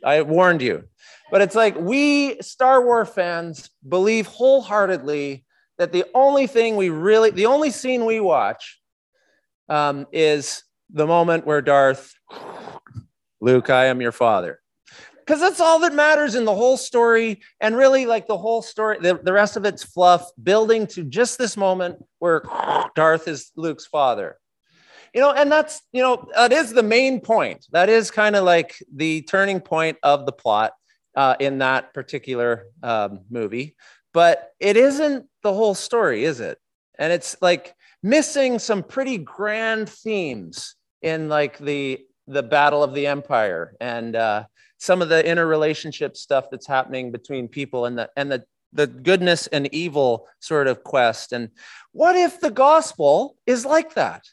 I 0.04 0.22
warned 0.22 0.62
you. 0.62 0.86
But 1.32 1.42
it's 1.42 1.56
like 1.56 1.76
we 1.78 2.42
Star 2.42 2.84
Wars 2.84 3.10
fans 3.10 3.70
believe 3.88 4.28
wholeheartedly 4.28 5.44
that 5.78 5.92
the 5.92 6.06
only 6.14 6.48
thing 6.48 6.76
we 6.76 6.90
really, 6.90 7.32
the 7.32 7.48
only 7.48 7.72
scene 7.72 8.06
we 8.06 8.20
watch 8.20 8.80
um, 9.68 10.08
is 10.12 10.64
the 10.92 11.08
moment 11.08 11.46
where 11.46 11.62
Darth, 11.62 12.14
Luke, 13.42 13.70
I 13.70 13.86
am 13.86 14.02
your 14.02 14.12
father. 14.12 14.60
Because 15.26 15.40
that's 15.40 15.60
all 15.60 15.80
that 15.80 15.94
matters 15.94 16.36
in 16.36 16.46
the 16.46 16.54
whole 16.54 16.78
story. 16.78 17.42
And 17.60 17.76
really, 17.76 18.06
like 18.06 18.28
the 18.28 18.38
whole 18.38 18.62
story, 18.62 18.98
the, 19.02 19.20
the 19.22 19.34
rest 19.34 19.58
of 19.58 19.66
it's 19.66 19.84
fluff, 19.84 20.30
building 20.42 20.86
to 20.88 21.04
just 21.04 21.38
this 21.38 21.58
moment 21.58 22.04
where 22.20 22.44
Darth 22.96 23.28
is 23.28 23.52
Luke's 23.56 23.86
father 23.86 24.38
you 25.14 25.22
know 25.22 25.32
and 25.32 25.50
that's 25.50 25.82
you 25.94 26.02
know 26.02 26.28
that 26.36 26.52
is 26.52 26.74
the 26.74 26.84
main 26.84 27.22
point 27.22 27.66
that 27.72 27.88
is 27.88 28.12
kind 28.12 28.36
of 28.36 28.44
like 28.44 28.76
the 28.94 29.22
turning 29.22 29.62
point 29.62 29.98
of 30.04 30.26
the 30.26 30.32
plot 30.34 30.74
uh, 31.16 31.36
in 31.40 31.60
that 31.60 31.94
particular 31.94 32.68
um, 32.84 33.22
movie, 33.30 33.76
but 34.14 34.52
it 34.60 34.78
isn't 34.78 35.26
the 35.44 35.54
whole 35.54 35.76
story, 35.76 36.26
is 36.26 36.40
it? 36.40 36.58
And 37.00 37.12
it's 37.12 37.36
like 37.42 37.74
missing 38.04 38.60
some 38.60 38.84
pretty 38.84 39.18
grand 39.18 39.90
themes 39.90 40.76
in 41.02 41.30
like 41.30 41.58
the 41.58 42.00
the 42.28 42.44
battle 42.44 42.84
of 42.84 42.94
the 42.94 43.08
empire 43.08 43.76
and 43.80 44.16
uh, 44.16 44.46
some 44.86 45.02
of 45.02 45.10
the 45.10 45.26
interrelationship 45.26 46.16
stuff 46.16 46.50
that's 46.50 46.68
happening 46.68 47.12
between 47.12 47.48
people 47.48 47.86
and 47.86 47.98
the 47.98 48.10
and 48.16 48.32
the 48.32 48.46
the 48.74 48.88
goodness 48.88 49.48
and 49.48 49.74
evil 49.74 50.28
sort 50.40 50.68
of 50.68 50.84
quest. 50.84 51.32
And 51.32 51.50
what 51.94 52.16
if 52.16 52.42
the 52.42 52.52
gospel 52.52 53.38
is 53.48 53.66
like 53.66 53.94
that? 53.94 54.26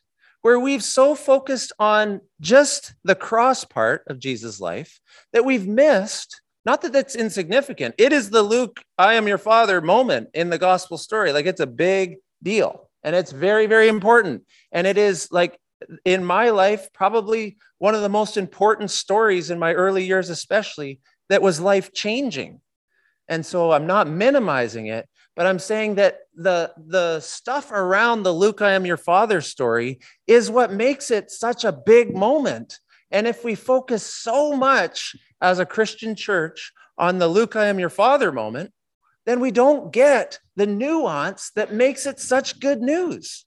Where 0.43 0.59
we've 0.59 0.83
so 0.83 1.15
focused 1.15 1.73
on 1.79 2.21
just 2.41 2.95
the 3.05 3.15
cross 3.15 3.65
part 3.65 4.03
of 4.09 4.19
Jesus' 4.19 4.61
life 4.61 5.01
that 5.33 5.45
we've 5.45 5.69
missed 5.69 6.41
not 6.65 6.83
that 6.83 6.93
that's 6.93 7.17
insignificant. 7.17 7.95
It 7.99 8.13
is 8.13 8.31
the 8.31 8.43
Luke, 8.43 8.81
I 8.97 9.15
am 9.15 9.27
your 9.27 9.39
father 9.39 9.81
moment 9.81 10.29
in 10.33 10.51
the 10.51 10.59
gospel 10.59 10.97
story. 10.97 11.33
Like 11.33 11.47
it's 11.47 11.61
a 11.61 11.67
big 11.67 12.19
deal 12.43 12.89
and 13.03 13.17
it's 13.17 13.33
very, 13.33 13.67
very 13.67 13.89
important. 13.89 14.45
And 14.71 14.87
it 14.87 14.97
is 14.97 15.29
like 15.33 15.59
in 16.05 16.25
my 16.25 16.51
life, 16.51 16.89
probably 16.93 17.57
one 17.79 17.95
of 17.95 18.03
the 18.03 18.09
most 18.09 18.37
important 18.37 18.91
stories 18.91 19.51
in 19.51 19.59
my 19.59 19.73
early 19.73 20.05
years, 20.05 20.31
especially 20.31 21.01
that 21.29 21.43
was 21.43 21.61
life 21.61 21.93
changing. 21.93 22.61
And 23.29 23.45
so 23.45 23.73
I'm 23.73 23.87
not 23.87 24.09
minimizing 24.09 24.87
it, 24.87 25.09
but 25.35 25.47
I'm 25.47 25.59
saying 25.59 25.95
that 25.95 26.19
the, 26.35 26.73
the 26.77 27.21
stuff 27.21 27.71
around 27.71 28.23
the 28.23 28.33
Luke, 28.33 28.61
I 28.61 28.73
am 28.73 28.85
your 28.85 28.97
father 28.97 29.41
story 29.41 30.01
is 30.27 30.51
what 30.51 30.73
makes 30.73 31.11
it 31.11 31.31
such 31.31 31.65
a 31.65 31.73
big 31.73 32.15
moment. 32.15 32.79
And 33.11 33.27
if 33.27 33.45
we 33.45 33.55
focus 33.55 34.03
so 34.03 34.57
much 34.57 35.17
as 35.41 35.59
a 35.59 35.67
Christian 35.67 36.15
church 36.15 36.73
on 36.99 37.19
the 37.19 37.29
Luke, 37.29 37.57
I 37.57 37.67
am 37.67 37.79
your 37.79 37.91
father 37.91 38.33
moment, 38.33 38.73
then 39.25 39.41
we 39.41 39.51
don't 39.51 39.93
get 39.93 40.41
the 40.57 40.67
nuance 40.67 41.51
that 41.55 41.73
makes 41.73 42.07
it 42.07 42.19
such 42.19 42.61
good 42.61 42.81
news. 42.81 43.45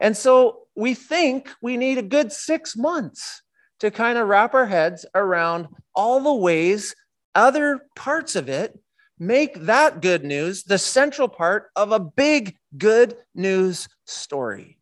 And 0.00 0.16
so 0.16 0.65
we 0.76 0.94
think 0.94 1.50
we 1.62 1.76
need 1.76 1.98
a 1.98 2.02
good 2.02 2.32
six 2.32 2.76
months 2.76 3.42
to 3.80 3.90
kind 3.90 4.18
of 4.18 4.28
wrap 4.28 4.54
our 4.54 4.66
heads 4.66 5.06
around 5.14 5.68
all 5.94 6.20
the 6.20 6.34
ways 6.34 6.94
other 7.34 7.80
parts 7.94 8.36
of 8.36 8.48
it 8.48 8.78
make 9.18 9.54
that 9.62 10.00
good 10.00 10.24
news 10.24 10.64
the 10.64 10.78
central 10.78 11.28
part 11.28 11.70
of 11.74 11.92
a 11.92 12.00
big 12.00 12.56
good 12.76 13.16
news 13.34 13.88
story. 14.04 14.76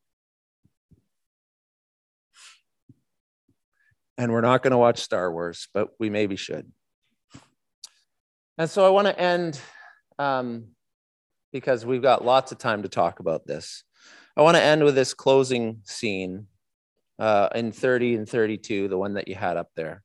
and 4.16 4.32
we're 4.32 4.40
not 4.40 4.62
going 4.62 4.70
to 4.70 4.78
watch 4.78 5.00
Star 5.00 5.30
Wars, 5.32 5.68
but 5.74 5.88
we 5.98 6.10
maybe 6.10 6.36
should. 6.36 6.70
And 8.56 8.70
so 8.70 8.86
I 8.86 8.90
want 8.90 9.08
to 9.08 9.18
end 9.18 9.60
um, 10.18 10.66
because 11.52 11.84
we've 11.84 12.02
got 12.02 12.24
lots 12.24 12.52
of 12.52 12.58
time 12.58 12.82
to 12.82 12.88
talk 12.88 13.18
about 13.20 13.46
this. 13.46 13.82
I 14.36 14.42
want 14.42 14.56
to 14.56 14.62
end 14.62 14.82
with 14.84 14.94
this 14.94 15.14
closing 15.14 15.80
scene 15.84 16.46
uh, 17.18 17.48
in 17.54 17.72
30 17.72 18.16
and 18.16 18.28
32, 18.28 18.88
the 18.88 18.98
one 18.98 19.14
that 19.14 19.28
you 19.28 19.34
had 19.34 19.56
up 19.56 19.68
there. 19.76 20.02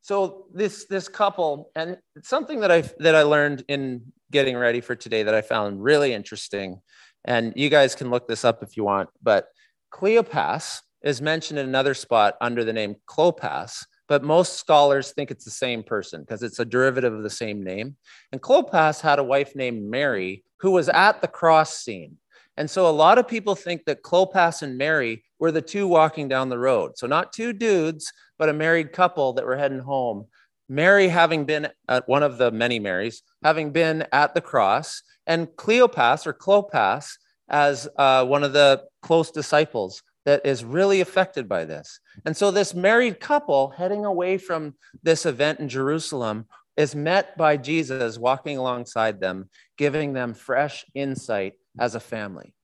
So 0.00 0.46
this 0.52 0.86
this 0.86 1.08
couple, 1.08 1.70
and 1.76 1.96
something 2.24 2.58
that 2.60 2.72
I 2.72 2.82
that 2.98 3.14
I 3.14 3.22
learned 3.22 3.64
in 3.68 4.12
getting 4.32 4.56
ready 4.56 4.80
for 4.80 4.96
today 4.96 5.22
that 5.22 5.34
I 5.34 5.42
found 5.42 5.82
really 5.82 6.12
interesting 6.12 6.80
And 7.24 7.52
you 7.54 7.68
guys 7.68 7.94
can 7.94 8.10
look 8.10 8.26
this 8.26 8.44
up 8.44 8.62
if 8.62 8.76
you 8.76 8.82
want, 8.82 9.10
but 9.22 9.46
Cleopas 9.92 10.80
is 11.04 11.22
mentioned 11.22 11.58
in 11.58 11.68
another 11.68 11.94
spot 11.94 12.34
under 12.40 12.64
the 12.64 12.72
name 12.72 12.96
Clopas, 13.06 13.84
but 14.08 14.24
most 14.24 14.54
scholars 14.54 15.12
think 15.12 15.30
it's 15.30 15.44
the 15.44 15.50
same 15.50 15.84
person 15.84 16.22
because 16.22 16.42
it's 16.42 16.58
a 16.58 16.64
derivative 16.64 17.12
of 17.12 17.22
the 17.22 17.30
same 17.30 17.62
name. 17.62 17.96
And 18.32 18.40
Clopas 18.40 19.00
had 19.00 19.20
a 19.20 19.24
wife 19.24 19.54
named 19.54 19.88
Mary 19.88 20.44
who 20.58 20.72
was 20.72 20.88
at 20.88 21.20
the 21.20 21.28
cross 21.28 21.78
scene. 21.78 22.16
And 22.56 22.70
so 22.70 22.88
a 22.88 22.90
lot 22.90 23.18
of 23.18 23.26
people 23.26 23.54
think 23.54 23.84
that 23.86 24.02
Clopas 24.02 24.62
and 24.62 24.76
Mary 24.76 25.24
were 25.38 25.52
the 25.52 25.62
two 25.62 25.88
walking 25.88 26.28
down 26.28 26.48
the 26.48 26.58
road. 26.58 26.92
So 26.96 27.06
not 27.06 27.32
two 27.32 27.52
dudes, 27.52 28.12
but 28.38 28.48
a 28.48 28.52
married 28.52 28.92
couple 28.92 29.32
that 29.34 29.46
were 29.46 29.56
heading 29.56 29.78
home. 29.78 30.26
Mary 30.68 31.08
having 31.08 31.44
been 31.44 31.68
at 31.88 32.08
one 32.08 32.22
of 32.22 32.38
the 32.38 32.50
many 32.50 32.78
Marys, 32.78 33.22
having 33.42 33.72
been 33.72 34.06
at 34.12 34.34
the 34.34 34.40
cross, 34.40 35.02
and 35.26 35.48
Cleopas 35.48 36.26
or 36.26 36.32
Clopas 36.32 37.12
as 37.48 37.88
uh, 37.96 38.24
one 38.24 38.44
of 38.44 38.52
the 38.52 38.84
close 39.02 39.30
disciples 39.30 40.02
that 40.24 40.44
is 40.46 40.64
really 40.64 41.00
affected 41.00 41.48
by 41.48 41.64
this. 41.64 42.00
And 42.24 42.36
so, 42.36 42.50
this 42.50 42.74
married 42.74 43.20
couple 43.20 43.70
heading 43.70 44.04
away 44.04 44.38
from 44.38 44.74
this 45.02 45.26
event 45.26 45.60
in 45.60 45.68
Jerusalem 45.68 46.46
is 46.76 46.94
met 46.94 47.36
by 47.36 47.56
Jesus 47.56 48.18
walking 48.18 48.56
alongside 48.56 49.20
them, 49.20 49.50
giving 49.76 50.12
them 50.12 50.32
fresh 50.32 50.84
insight 50.94 51.54
as 51.78 51.94
a 51.94 52.00
family. 52.00 52.54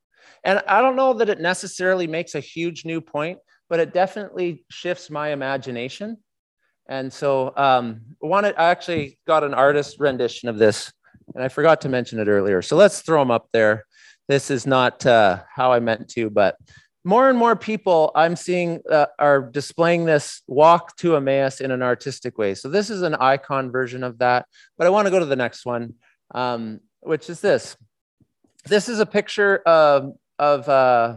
And 0.44 0.62
I 0.68 0.80
don't 0.80 0.96
know 0.96 1.14
that 1.14 1.28
it 1.28 1.40
necessarily 1.40 2.06
makes 2.06 2.34
a 2.34 2.40
huge 2.40 2.84
new 2.84 3.00
point, 3.00 3.38
but 3.68 3.80
it 3.80 3.92
definitely 3.92 4.64
shifts 4.70 5.10
my 5.10 5.30
imagination. 5.30 6.18
And 6.88 7.12
so, 7.12 7.52
um, 7.56 8.00
wanted, 8.20 8.54
I 8.56 8.70
actually 8.70 9.18
got 9.26 9.44
an 9.44 9.52
artist 9.52 9.96
rendition 9.98 10.48
of 10.48 10.58
this, 10.58 10.92
and 11.34 11.44
I 11.44 11.48
forgot 11.48 11.82
to 11.82 11.88
mention 11.88 12.18
it 12.18 12.28
earlier. 12.28 12.62
So 12.62 12.76
let's 12.76 13.02
throw 13.02 13.20
them 13.20 13.30
up 13.30 13.48
there. 13.52 13.84
This 14.26 14.50
is 14.50 14.66
not 14.66 15.04
uh, 15.04 15.42
how 15.54 15.72
I 15.72 15.80
meant 15.80 16.08
to, 16.10 16.30
but 16.30 16.56
more 17.04 17.28
and 17.28 17.38
more 17.38 17.56
people 17.56 18.10
I'm 18.14 18.36
seeing 18.36 18.80
uh, 18.90 19.06
are 19.18 19.40
displaying 19.40 20.04
this 20.04 20.42
walk 20.46 20.96
to 20.96 21.16
Emmaus 21.16 21.60
in 21.60 21.70
an 21.70 21.82
artistic 21.82 22.36
way. 22.36 22.54
So 22.54 22.68
this 22.68 22.90
is 22.90 23.02
an 23.02 23.14
icon 23.14 23.70
version 23.70 24.02
of 24.04 24.18
that, 24.18 24.46
but 24.76 24.86
I 24.86 24.90
want 24.90 25.06
to 25.06 25.10
go 25.10 25.18
to 25.18 25.24
the 25.24 25.36
next 25.36 25.64
one, 25.64 25.94
um, 26.34 26.80
which 27.00 27.30
is 27.30 27.40
this. 27.40 27.76
This 28.68 28.90
is 28.90 29.00
a 29.00 29.06
picture 29.06 29.56
of, 29.64 30.12
of 30.38 30.68
uh, 30.68 31.16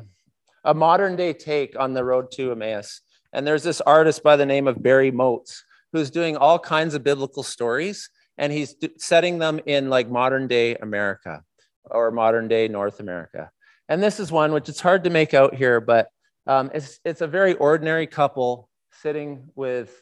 a 0.63 0.73
modern 0.73 1.17
day 1.17 1.33
take 1.33 1.77
on 1.77 1.93
the 1.93 2.03
road 2.03 2.31
to 2.31 2.53
Emmaus. 2.53 3.01
And 3.33 3.45
there's 3.45 3.63
this 3.63 3.81
artist 3.81 4.23
by 4.23 4.37
the 4.37 4.45
name 4.45 4.69
of 4.69 4.81
Barry 4.81 5.11
Moats 5.11 5.65
who's 5.91 6.09
doing 6.09 6.37
all 6.37 6.57
kinds 6.57 6.93
of 6.93 7.03
biblical 7.03 7.43
stories 7.43 8.09
and 8.37 8.53
he's 8.53 8.75
setting 8.97 9.37
them 9.37 9.59
in 9.65 9.89
like 9.89 10.09
modern 10.09 10.47
day 10.47 10.75
America 10.75 11.43
or 11.83 12.09
modern 12.11 12.47
day 12.47 12.69
North 12.69 13.01
America. 13.01 13.51
And 13.89 14.01
this 14.01 14.21
is 14.21 14.31
one 14.31 14.53
which 14.53 14.69
it's 14.69 14.79
hard 14.79 15.03
to 15.03 15.09
make 15.09 15.33
out 15.33 15.53
here, 15.53 15.81
but 15.81 16.07
um, 16.47 16.71
it's, 16.73 17.01
it's 17.03 17.19
a 17.19 17.27
very 17.27 17.55
ordinary 17.55 18.07
couple 18.07 18.69
sitting 19.01 19.49
with 19.55 20.01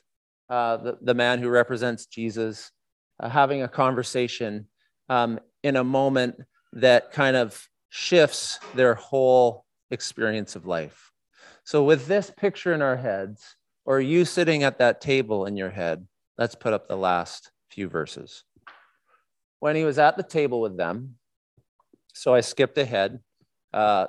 uh, 0.51 0.77
the, 0.77 0.97
the 1.01 1.15
man 1.15 1.39
who 1.39 1.49
represents 1.49 2.05
Jesus, 2.05 2.71
uh, 3.19 3.27
having 3.27 3.63
a 3.63 3.67
conversation 3.67 4.67
um, 5.09 5.39
in 5.63 5.77
a 5.77 5.83
moment 5.83 6.35
that 6.73 7.11
kind 7.11 7.35
of 7.35 7.67
shifts 7.89 8.59
their 8.75 8.95
whole 8.95 9.65
experience 9.91 10.55
of 10.55 10.65
life. 10.65 11.11
So, 11.63 11.83
with 11.83 12.07
this 12.07 12.31
picture 12.35 12.73
in 12.73 12.81
our 12.81 12.97
heads, 12.97 13.55
or 13.85 13.99
you 13.99 14.25
sitting 14.25 14.63
at 14.63 14.79
that 14.79 15.01
table 15.01 15.45
in 15.45 15.57
your 15.57 15.69
head, 15.69 16.07
let's 16.37 16.55
put 16.55 16.73
up 16.73 16.87
the 16.87 16.97
last 16.97 17.51
few 17.69 17.87
verses. 17.87 18.43
When 19.59 19.75
he 19.75 19.83
was 19.83 19.99
at 19.99 20.15
the 20.15 20.23
table 20.23 20.61
with 20.61 20.77
them, 20.77 21.15
so 22.13 22.33
I 22.33 22.41
skipped 22.41 22.77
ahead. 22.77 23.19
Uh, 23.73 24.07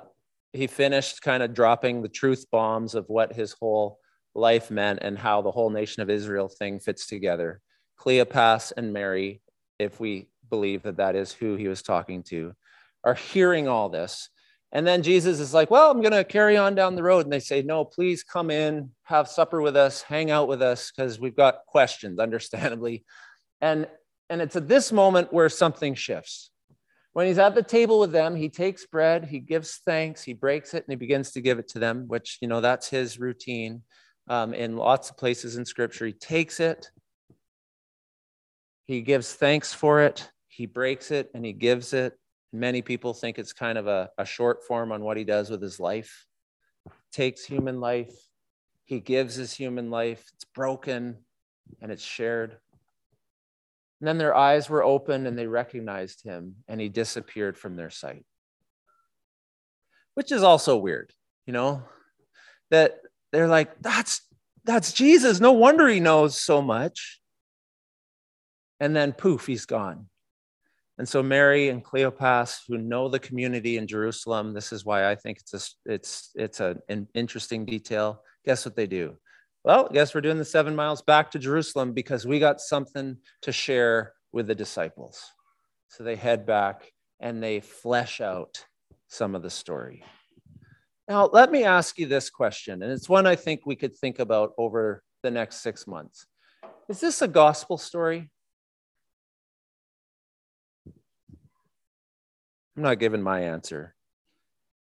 he 0.53 0.67
finished 0.67 1.21
kind 1.21 1.43
of 1.43 1.53
dropping 1.53 2.01
the 2.01 2.09
truth 2.09 2.45
bombs 2.51 2.95
of 2.95 3.05
what 3.07 3.33
his 3.33 3.53
whole 3.53 3.99
life 4.33 4.71
meant 4.71 4.99
and 5.01 5.17
how 5.17 5.41
the 5.41 5.51
whole 5.51 5.69
nation 5.69 6.01
of 6.01 6.09
Israel 6.09 6.49
thing 6.49 6.79
fits 6.79 7.07
together. 7.07 7.61
Cleopas 7.99 8.73
and 8.75 8.93
Mary, 8.93 9.41
if 9.77 9.99
we 9.99 10.29
believe 10.51 10.83
that 10.83 10.97
that 10.97 11.15
is 11.15 11.33
who 11.33 11.55
he 11.55 11.67
was 11.67 11.81
talking 11.81 12.21
to, 12.23 12.53
are 13.03 13.15
hearing 13.15 13.67
all 13.67 13.89
this. 13.89 14.29
And 14.71 14.85
then 14.85 15.01
Jesus 15.01 15.39
is 15.39 15.53
like, 15.53 15.71
Well, 15.71 15.89
I'm 15.89 16.01
going 16.01 16.13
to 16.13 16.23
carry 16.23 16.55
on 16.57 16.75
down 16.75 16.95
the 16.95 17.03
road. 17.03 17.25
And 17.25 17.33
they 17.33 17.39
say, 17.39 17.63
No, 17.63 17.83
please 17.83 18.23
come 18.23 18.51
in, 18.51 18.91
have 19.03 19.27
supper 19.27 19.61
with 19.61 19.75
us, 19.75 20.03
hang 20.03 20.29
out 20.29 20.47
with 20.47 20.61
us, 20.61 20.91
because 20.91 21.19
we've 21.19 21.35
got 21.35 21.65
questions, 21.67 22.19
understandably. 22.27 23.03
And, 23.59 23.87
and 24.29 24.41
it's 24.41 24.55
at 24.55 24.67
this 24.67 24.91
moment 24.91 25.33
where 25.33 25.49
something 25.49 25.95
shifts. 25.95 26.51
When 27.13 27.27
he's 27.27 27.39
at 27.39 27.55
the 27.55 27.63
table 27.63 27.99
with 27.99 28.13
them, 28.13 28.37
he 28.37 28.47
takes 28.47 28.85
bread, 28.85 29.25
he 29.25 29.39
gives 29.39 29.81
thanks, 29.85 30.23
he 30.23 30.33
breaks 30.33 30.73
it, 30.73 30.85
and 30.87 30.91
he 30.93 30.95
begins 30.95 31.31
to 31.31 31.41
give 31.41 31.59
it 31.59 31.67
to 31.69 31.79
them, 31.79 32.07
which, 32.07 32.37
you 32.41 32.47
know, 32.47 32.61
that's 32.61 32.89
his 32.89 33.19
routine 33.19 33.81
um, 34.29 34.53
in 34.53 34.77
lots 34.77 35.09
of 35.09 35.17
places 35.17 35.57
in 35.57 35.65
scripture. 35.65 36.05
He 36.05 36.13
takes 36.13 36.61
it, 36.61 36.89
he 38.87 39.01
gives 39.01 39.33
thanks 39.33 39.73
for 39.73 40.01
it, 40.01 40.31
he 40.61 40.67
breaks 40.67 41.09
it, 41.09 41.31
and 41.33 41.43
he 41.43 41.53
gives 41.53 41.91
it. 41.91 42.13
Many 42.53 42.83
people 42.83 43.15
think 43.15 43.39
it's 43.39 43.51
kind 43.51 43.79
of 43.79 43.87
a, 43.87 44.11
a 44.19 44.25
short 44.25 44.63
form 44.63 44.91
on 44.91 45.01
what 45.01 45.17
he 45.17 45.23
does 45.23 45.49
with 45.49 45.59
his 45.59 45.79
life. 45.79 46.27
Takes 47.11 47.43
human 47.43 47.79
life, 47.79 48.13
he 48.85 48.99
gives 48.99 49.33
his 49.33 49.51
human 49.53 49.89
life, 49.89 50.23
it's 50.35 50.45
broken, 50.53 51.17
and 51.81 51.91
it's 51.91 52.03
shared. 52.03 52.51
And 53.99 54.07
then 54.07 54.19
their 54.19 54.35
eyes 54.35 54.69
were 54.69 54.83
opened 54.83 55.25
and 55.25 55.35
they 55.35 55.47
recognized 55.47 56.23
him, 56.23 56.57
and 56.67 56.79
he 56.79 56.89
disappeared 56.89 57.57
from 57.57 57.75
their 57.75 57.89
sight. 57.89 58.23
Which 60.13 60.31
is 60.31 60.43
also 60.43 60.77
weird, 60.77 61.11
you 61.47 61.53
know, 61.53 61.81
that 62.69 62.99
they're 63.31 63.47
like, 63.47 63.81
that's 63.81 64.21
that's 64.63 64.93
Jesus. 64.93 65.39
No 65.39 65.53
wonder 65.53 65.87
he 65.87 65.99
knows 65.99 66.39
so 66.39 66.61
much. 66.61 67.19
And 68.79 68.95
then 68.95 69.11
poof, 69.11 69.47
he's 69.47 69.65
gone. 69.65 70.07
And 71.01 71.09
so 71.09 71.23
Mary 71.23 71.69
and 71.69 71.83
Cleopas, 71.83 72.59
who 72.67 72.77
know 72.77 73.09
the 73.09 73.17
community 73.17 73.77
in 73.77 73.87
Jerusalem, 73.87 74.53
this 74.53 74.71
is 74.71 74.85
why 74.85 75.09
I 75.09 75.15
think 75.15 75.39
it's 75.39 75.55
a, 75.55 75.91
it's 75.91 76.29
it's 76.35 76.59
a, 76.59 76.77
an 76.89 77.07
interesting 77.15 77.65
detail. 77.65 78.21
Guess 78.45 78.65
what 78.65 78.75
they 78.75 78.85
do? 78.85 79.17
Well, 79.63 79.89
guess 79.91 80.13
we're 80.13 80.21
doing 80.21 80.37
the 80.37 80.45
seven 80.45 80.75
miles 80.75 81.01
back 81.01 81.31
to 81.31 81.39
Jerusalem 81.39 81.93
because 81.93 82.27
we 82.27 82.37
got 82.37 82.61
something 82.61 83.17
to 83.41 83.51
share 83.51 84.13
with 84.31 84.45
the 84.45 84.53
disciples. 84.53 85.23
So 85.87 86.03
they 86.03 86.15
head 86.15 86.45
back 86.45 86.91
and 87.19 87.41
they 87.41 87.61
flesh 87.61 88.21
out 88.21 88.63
some 89.07 89.33
of 89.33 89.41
the 89.41 89.49
story. 89.49 90.03
Now, 91.07 91.31
let 91.33 91.51
me 91.51 91.63
ask 91.63 91.97
you 91.97 92.05
this 92.05 92.29
question, 92.29 92.83
and 92.83 92.91
it's 92.91 93.09
one 93.09 93.25
I 93.25 93.35
think 93.35 93.61
we 93.65 93.75
could 93.75 93.95
think 93.95 94.19
about 94.19 94.51
over 94.55 95.01
the 95.23 95.31
next 95.31 95.63
six 95.63 95.87
months. 95.87 96.27
Is 96.89 96.99
this 96.99 97.23
a 97.23 97.27
gospel 97.27 97.79
story? 97.79 98.29
I'm 102.75 102.83
not 102.83 102.99
giving 102.99 103.21
my 103.21 103.41
answer, 103.41 103.95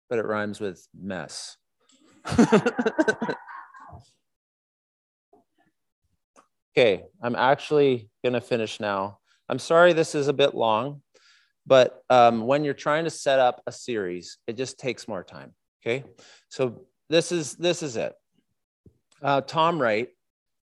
but 0.08 0.18
it 0.18 0.26
rhymes 0.26 0.60
with 0.60 0.86
mess. 0.94 1.56
Okay, 6.76 7.04
I'm 7.22 7.36
actually 7.36 8.08
going 8.24 8.32
to 8.32 8.40
finish 8.40 8.80
now. 8.80 9.18
I'm 9.48 9.58
sorry 9.58 9.92
this 9.92 10.14
is 10.14 10.28
a 10.28 10.32
bit 10.32 10.54
long, 10.54 11.02
but 11.66 12.02
um, 12.08 12.46
when 12.46 12.64
you're 12.64 12.72
trying 12.72 13.04
to 13.04 13.10
set 13.10 13.38
up 13.38 13.62
a 13.66 13.72
series, 13.72 14.38
it 14.46 14.56
just 14.56 14.78
takes 14.78 15.06
more 15.06 15.22
time. 15.22 15.52
Okay, 15.82 16.04
so 16.48 16.86
this 17.10 17.30
is 17.30 17.56
this 17.56 17.82
is 17.82 17.96
it. 17.96 18.14
Uh, 19.20 19.42
Tom 19.42 19.80
Wright 19.80 20.08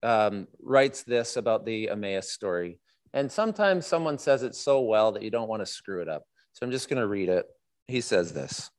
um, 0.03 0.49
writes 0.59 1.03
this 1.03 1.37
about 1.37 1.67
the 1.67 1.91
Emmaus 1.91 2.31
story, 2.31 2.79
and 3.13 3.31
sometimes 3.31 3.87
someone 3.87 4.17
says 4.17 4.43
it 4.43 4.55
so 4.55 4.81
well 4.81 5.13
that 5.13 5.23
you 5.23 5.31
don't 5.31 5.49
want 5.49 5.61
to 5.61 5.67
screw 5.67 6.01
it 6.01 6.09
up. 6.09 6.23
So 6.53 6.67
I'm 6.67 6.73
just 6.73 6.89
going 6.89 7.01
to 7.01 7.07
read 7.07 7.29
it. 7.29 7.47
He 7.89 8.01
says 8.01 8.33
this. 8.33 8.71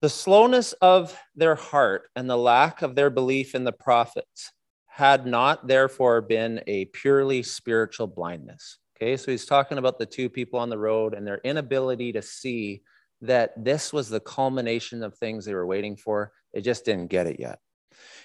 The 0.00 0.08
slowness 0.08 0.72
of 0.74 1.16
their 1.36 1.54
heart 1.54 2.10
and 2.16 2.28
the 2.28 2.36
lack 2.36 2.82
of 2.82 2.94
their 2.94 3.10
belief 3.10 3.54
in 3.54 3.64
the 3.64 3.72
prophets 3.72 4.52
had 4.86 5.26
not 5.26 5.68
therefore 5.68 6.20
been 6.20 6.60
a 6.66 6.86
purely 6.86 7.42
spiritual 7.42 8.06
blindness. 8.06 8.78
Okay, 8.96 9.16
so 9.16 9.30
he's 9.30 9.46
talking 9.46 9.78
about 9.78 9.98
the 9.98 10.06
two 10.06 10.28
people 10.28 10.58
on 10.58 10.70
the 10.70 10.78
road 10.78 11.14
and 11.14 11.26
their 11.26 11.40
inability 11.44 12.12
to 12.12 12.22
see 12.22 12.82
that 13.20 13.52
this 13.56 13.92
was 13.92 14.08
the 14.08 14.20
culmination 14.20 15.02
of 15.02 15.16
things 15.16 15.44
they 15.44 15.54
were 15.54 15.66
waiting 15.66 15.96
for. 15.96 16.32
They 16.52 16.60
just 16.60 16.84
didn't 16.84 17.06
get 17.06 17.26
it 17.26 17.40
yet. 17.40 17.58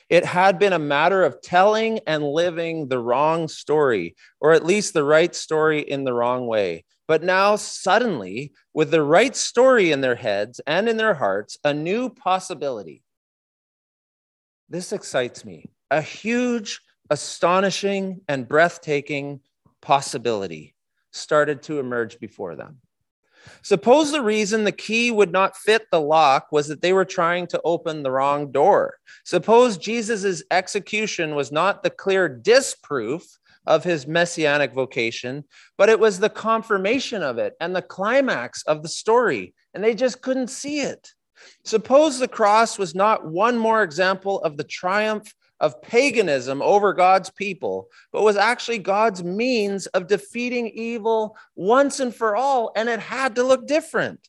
It 0.10 0.26
had 0.26 0.60
been 0.60 0.74
a 0.74 0.80
matter 0.80 1.24
of 1.24 1.42
telling 1.42 2.00
and 2.08 2.24
living 2.24 2.88
the 2.88 3.00
wrong 3.00 3.48
story, 3.48 4.16
or 4.40 4.54
at 4.54 4.66
least 4.66 4.94
the 4.94 5.04
right 5.04 5.36
story 5.36 5.82
in 5.82 6.04
the 6.04 6.14
wrong 6.14 6.48
way. 6.48 6.86
But 7.08 7.24
now, 7.24 7.56
suddenly, 7.56 8.54
with 8.74 8.92
the 8.92 9.02
right 9.02 9.36
story 9.36 9.92
in 9.92 10.02
their 10.02 10.16
heads 10.16 10.60
and 10.68 10.90
in 10.90 10.98
their 10.98 11.14
hearts, 11.14 11.58
a 11.64 11.74
new 11.74 12.10
possibility. 12.10 13.04
This 14.70 14.92
excites 14.92 15.46
me 15.46 15.70
a 15.90 16.02
huge, 16.02 16.82
astonishing, 17.10 18.22
and 18.28 18.48
breathtaking 18.48 19.40
possibility 19.82 20.76
started 21.12 21.64
to 21.64 21.80
emerge 21.80 22.20
before 22.20 22.56
them. 22.56 22.82
Suppose 23.62 24.12
the 24.12 24.22
reason 24.22 24.64
the 24.64 24.72
key 24.72 25.12
would 25.12 25.32
not 25.32 25.58
fit 25.58 25.88
the 25.92 26.02
lock 26.02 26.48
was 26.52 26.68
that 26.68 26.82
they 26.82 26.94
were 26.94 27.06
trying 27.06 27.48
to 27.48 27.62
open 27.64 28.04
the 28.04 28.12
wrong 28.12 28.52
door. 28.52 28.96
Suppose 29.24 29.78
Jesus' 29.78 30.44
execution 30.52 31.36
was 31.36 31.52
not 31.52 31.84
the 31.84 31.90
clear 31.90 32.30
disproof 32.30 33.24
of 33.66 33.84
his 33.84 34.08
messianic 34.08 34.74
vocation, 34.74 35.44
but 35.78 35.90
it 35.90 36.00
was 36.00 36.20
the 36.20 36.30
confirmation 36.30 37.22
of 37.22 37.38
it 37.38 37.54
and 37.60 37.76
the 37.76 37.82
climax 37.82 38.64
of 38.64 38.82
the 38.82 38.90
story, 38.90 39.54
and 39.74 39.84
they 39.84 39.94
just 39.94 40.22
couldn't 40.22 40.48
see 40.48 40.80
it. 40.80 41.12
Suppose 41.64 42.18
the 42.18 42.28
cross 42.28 42.80
was 42.80 42.96
not 42.96 43.28
one 43.28 43.58
more 43.58 43.84
example 43.84 44.42
of 44.42 44.58
the 44.58 44.64
triumph 44.64 45.34
of 45.60 45.82
paganism 45.82 46.62
over 46.62 46.94
God's 46.94 47.30
people, 47.30 47.90
but 48.12 48.24
was 48.24 48.38
actually 48.38 48.80
God's 48.80 49.24
means 49.24 49.88
of 49.88 50.08
defeating 50.08 50.68
evil 50.70 51.38
once 51.56 52.00
and 52.00 52.14
for 52.14 52.36
all, 52.36 52.72
and 52.76 52.90
it 52.90 53.00
had 53.00 53.36
to 53.36 53.44
look 53.44 53.68
different. 53.68 54.28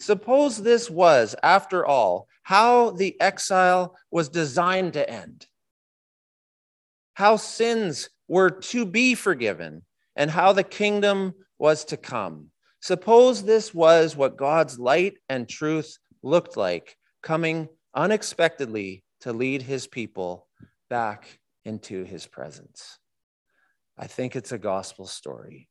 Suppose 0.00 0.62
this 0.62 0.90
was, 0.90 1.34
after 1.42 1.86
all, 1.86 2.26
how 2.42 2.90
the 2.90 3.20
exile 3.20 3.96
was 4.10 4.28
designed 4.28 4.94
to 4.94 5.08
end, 5.08 5.46
how 7.14 7.36
sins 7.36 8.08
were 8.26 8.50
to 8.50 8.84
be 8.84 9.14
forgiven, 9.14 9.82
and 10.16 10.30
how 10.30 10.52
the 10.52 10.64
kingdom 10.64 11.34
was 11.58 11.84
to 11.86 11.96
come. 11.96 12.48
Suppose 12.80 13.42
this 13.42 13.72
was 13.72 14.16
what 14.16 14.36
God's 14.36 14.78
light 14.78 15.18
and 15.28 15.48
truth 15.48 15.98
looked 16.22 16.56
like, 16.56 16.96
coming 17.22 17.68
unexpectedly 17.94 19.04
to 19.20 19.32
lead 19.32 19.62
his 19.62 19.86
people 19.86 20.48
back 20.92 21.38
into 21.64 22.04
his 22.04 22.26
presence. 22.26 22.98
I 23.96 24.06
think 24.06 24.36
it's 24.36 24.52
a 24.52 24.58
gospel 24.58 25.06
story, 25.06 25.70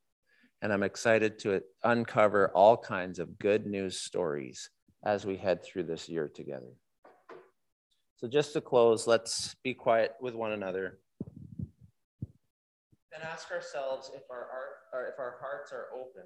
and 0.63 0.73
I'm 0.73 0.81
excited 0.81 1.37
to 1.41 1.61
uncover 1.83 2.49
all 2.55 2.75
kinds 2.75 3.19
of 3.19 3.37
good 3.37 3.67
news 3.67 4.01
stories 4.01 4.71
as 5.05 5.23
we 5.23 5.37
head 5.37 5.63
through 5.63 5.83
this 5.83 6.09
year 6.09 6.27
together. 6.27 6.73
So, 8.15 8.27
just 8.27 8.53
to 8.53 8.61
close, 8.61 9.05
let's 9.05 9.55
be 9.63 9.75
quiet 9.75 10.13
with 10.19 10.33
one 10.33 10.53
another 10.53 10.97
and 13.13 13.21
ask 13.21 13.51
ourselves 13.51 14.09
if 14.15 14.23
our, 14.31 14.47
if 15.07 15.19
our 15.19 15.35
hearts 15.39 15.71
are 15.71 15.85
open 15.93 16.23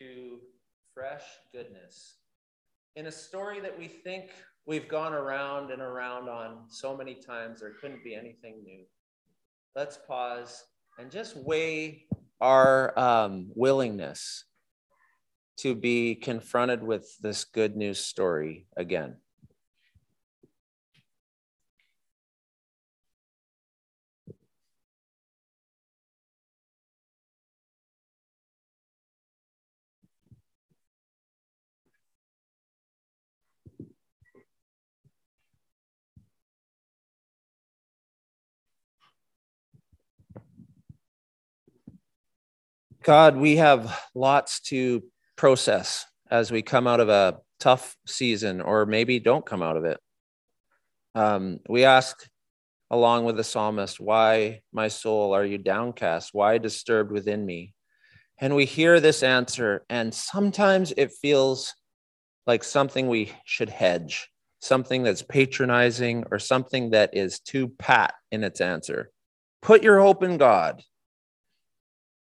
to 0.00 0.40
fresh 0.92 1.24
goodness 1.50 2.16
in 2.94 3.06
a 3.06 3.12
story 3.12 3.58
that 3.60 3.78
we 3.78 3.88
think 3.88 4.32
we've 4.66 4.88
gone 4.88 5.14
around 5.14 5.70
and 5.70 5.80
around 5.80 6.28
on 6.28 6.64
so 6.68 6.96
many 6.96 7.14
times, 7.14 7.60
there 7.60 7.74
couldn't 7.80 8.02
be 8.02 8.14
anything 8.14 8.62
new. 8.64 8.84
Let's 9.74 9.98
pause 10.06 10.64
and 10.98 11.10
just 11.10 11.36
weigh 11.36 12.06
our 12.40 12.98
um, 12.98 13.50
willingness 13.54 14.44
to 15.58 15.74
be 15.74 16.14
confronted 16.14 16.82
with 16.82 17.16
this 17.20 17.44
good 17.44 17.76
news 17.76 17.98
story 17.98 18.66
again. 18.76 19.16
God, 43.06 43.36
we 43.36 43.54
have 43.58 44.00
lots 44.16 44.58
to 44.62 45.00
process 45.36 46.06
as 46.28 46.50
we 46.50 46.60
come 46.60 46.88
out 46.88 46.98
of 46.98 47.08
a 47.08 47.38
tough 47.60 47.96
season 48.04 48.60
or 48.60 48.84
maybe 48.84 49.20
don't 49.20 49.46
come 49.46 49.62
out 49.62 49.76
of 49.76 49.84
it. 49.84 50.00
Um, 51.14 51.60
we 51.68 51.84
ask, 51.84 52.28
along 52.90 53.24
with 53.24 53.36
the 53.36 53.44
psalmist, 53.44 54.00
Why, 54.00 54.62
my 54.72 54.88
soul, 54.88 55.34
are 55.34 55.44
you 55.44 55.56
downcast? 55.56 56.30
Why 56.32 56.58
disturbed 56.58 57.12
within 57.12 57.46
me? 57.46 57.74
And 58.38 58.56
we 58.56 58.64
hear 58.64 58.98
this 58.98 59.22
answer, 59.22 59.84
and 59.88 60.12
sometimes 60.12 60.92
it 60.96 61.12
feels 61.12 61.76
like 62.44 62.64
something 62.64 63.06
we 63.06 63.30
should 63.44 63.70
hedge, 63.70 64.28
something 64.58 65.04
that's 65.04 65.22
patronizing, 65.22 66.24
or 66.32 66.40
something 66.40 66.90
that 66.90 67.16
is 67.16 67.38
too 67.38 67.68
pat 67.68 68.14
in 68.32 68.42
its 68.42 68.60
answer. 68.60 69.12
Put 69.62 69.84
your 69.84 70.00
hope 70.00 70.24
in 70.24 70.38
God. 70.38 70.82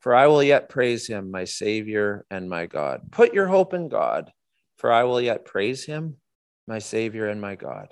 For 0.01 0.15
I 0.15 0.27
will 0.27 0.41
yet 0.41 0.67
praise 0.67 1.07
him, 1.07 1.29
my 1.29 1.45
Savior 1.45 2.25
and 2.31 2.49
my 2.49 2.65
God. 2.65 3.11
Put 3.11 3.33
your 3.33 3.47
hope 3.47 3.73
in 3.75 3.87
God, 3.87 4.31
for 4.77 4.91
I 4.91 5.03
will 5.03 5.21
yet 5.21 5.45
praise 5.45 5.85
him, 5.85 6.17
my 6.67 6.79
Savior 6.79 7.27
and 7.27 7.39
my 7.39 7.55
God. 7.55 7.89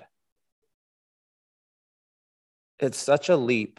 It's 2.80 2.98
such 2.98 3.28
a 3.28 3.36
leap 3.36 3.78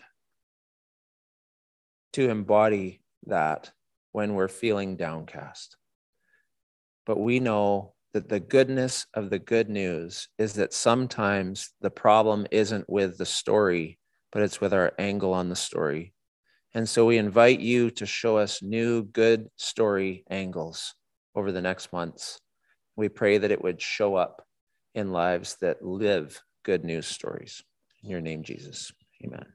to 2.13 2.29
embody 2.29 3.01
that 3.27 3.71
when 4.13 4.33
we're 4.33 4.47
feeling 4.47 4.95
downcast. 4.95 5.75
But 7.05 7.19
we 7.19 7.41
know 7.41 7.95
that 8.13 8.29
the 8.29 8.39
goodness 8.39 9.07
of 9.13 9.29
the 9.29 9.39
good 9.39 9.69
news 9.69 10.29
is 10.37 10.53
that 10.53 10.73
sometimes 10.73 11.71
the 11.81 11.89
problem 11.89 12.47
isn't 12.51 12.89
with 12.89 13.17
the 13.17 13.25
story, 13.25 13.99
but 14.31 14.41
it's 14.41 14.61
with 14.61 14.73
our 14.73 14.93
angle 14.97 15.33
on 15.33 15.49
the 15.49 15.55
story. 15.55 16.13
And 16.73 16.87
so 16.87 17.05
we 17.05 17.17
invite 17.17 17.59
you 17.59 17.91
to 17.91 18.05
show 18.05 18.37
us 18.37 18.61
new 18.61 19.03
good 19.03 19.49
story 19.57 20.23
angles 20.29 20.95
over 21.35 21.51
the 21.51 21.61
next 21.61 21.91
months. 21.91 22.39
We 22.95 23.09
pray 23.09 23.37
that 23.37 23.51
it 23.51 23.61
would 23.61 23.81
show 23.81 24.15
up 24.15 24.45
in 24.95 25.11
lives 25.11 25.57
that 25.61 25.83
live 25.83 26.41
good 26.63 26.83
news 26.83 27.07
stories. 27.07 27.63
In 28.03 28.09
your 28.09 28.21
name, 28.21 28.43
Jesus. 28.43 28.91
Amen. 29.23 29.45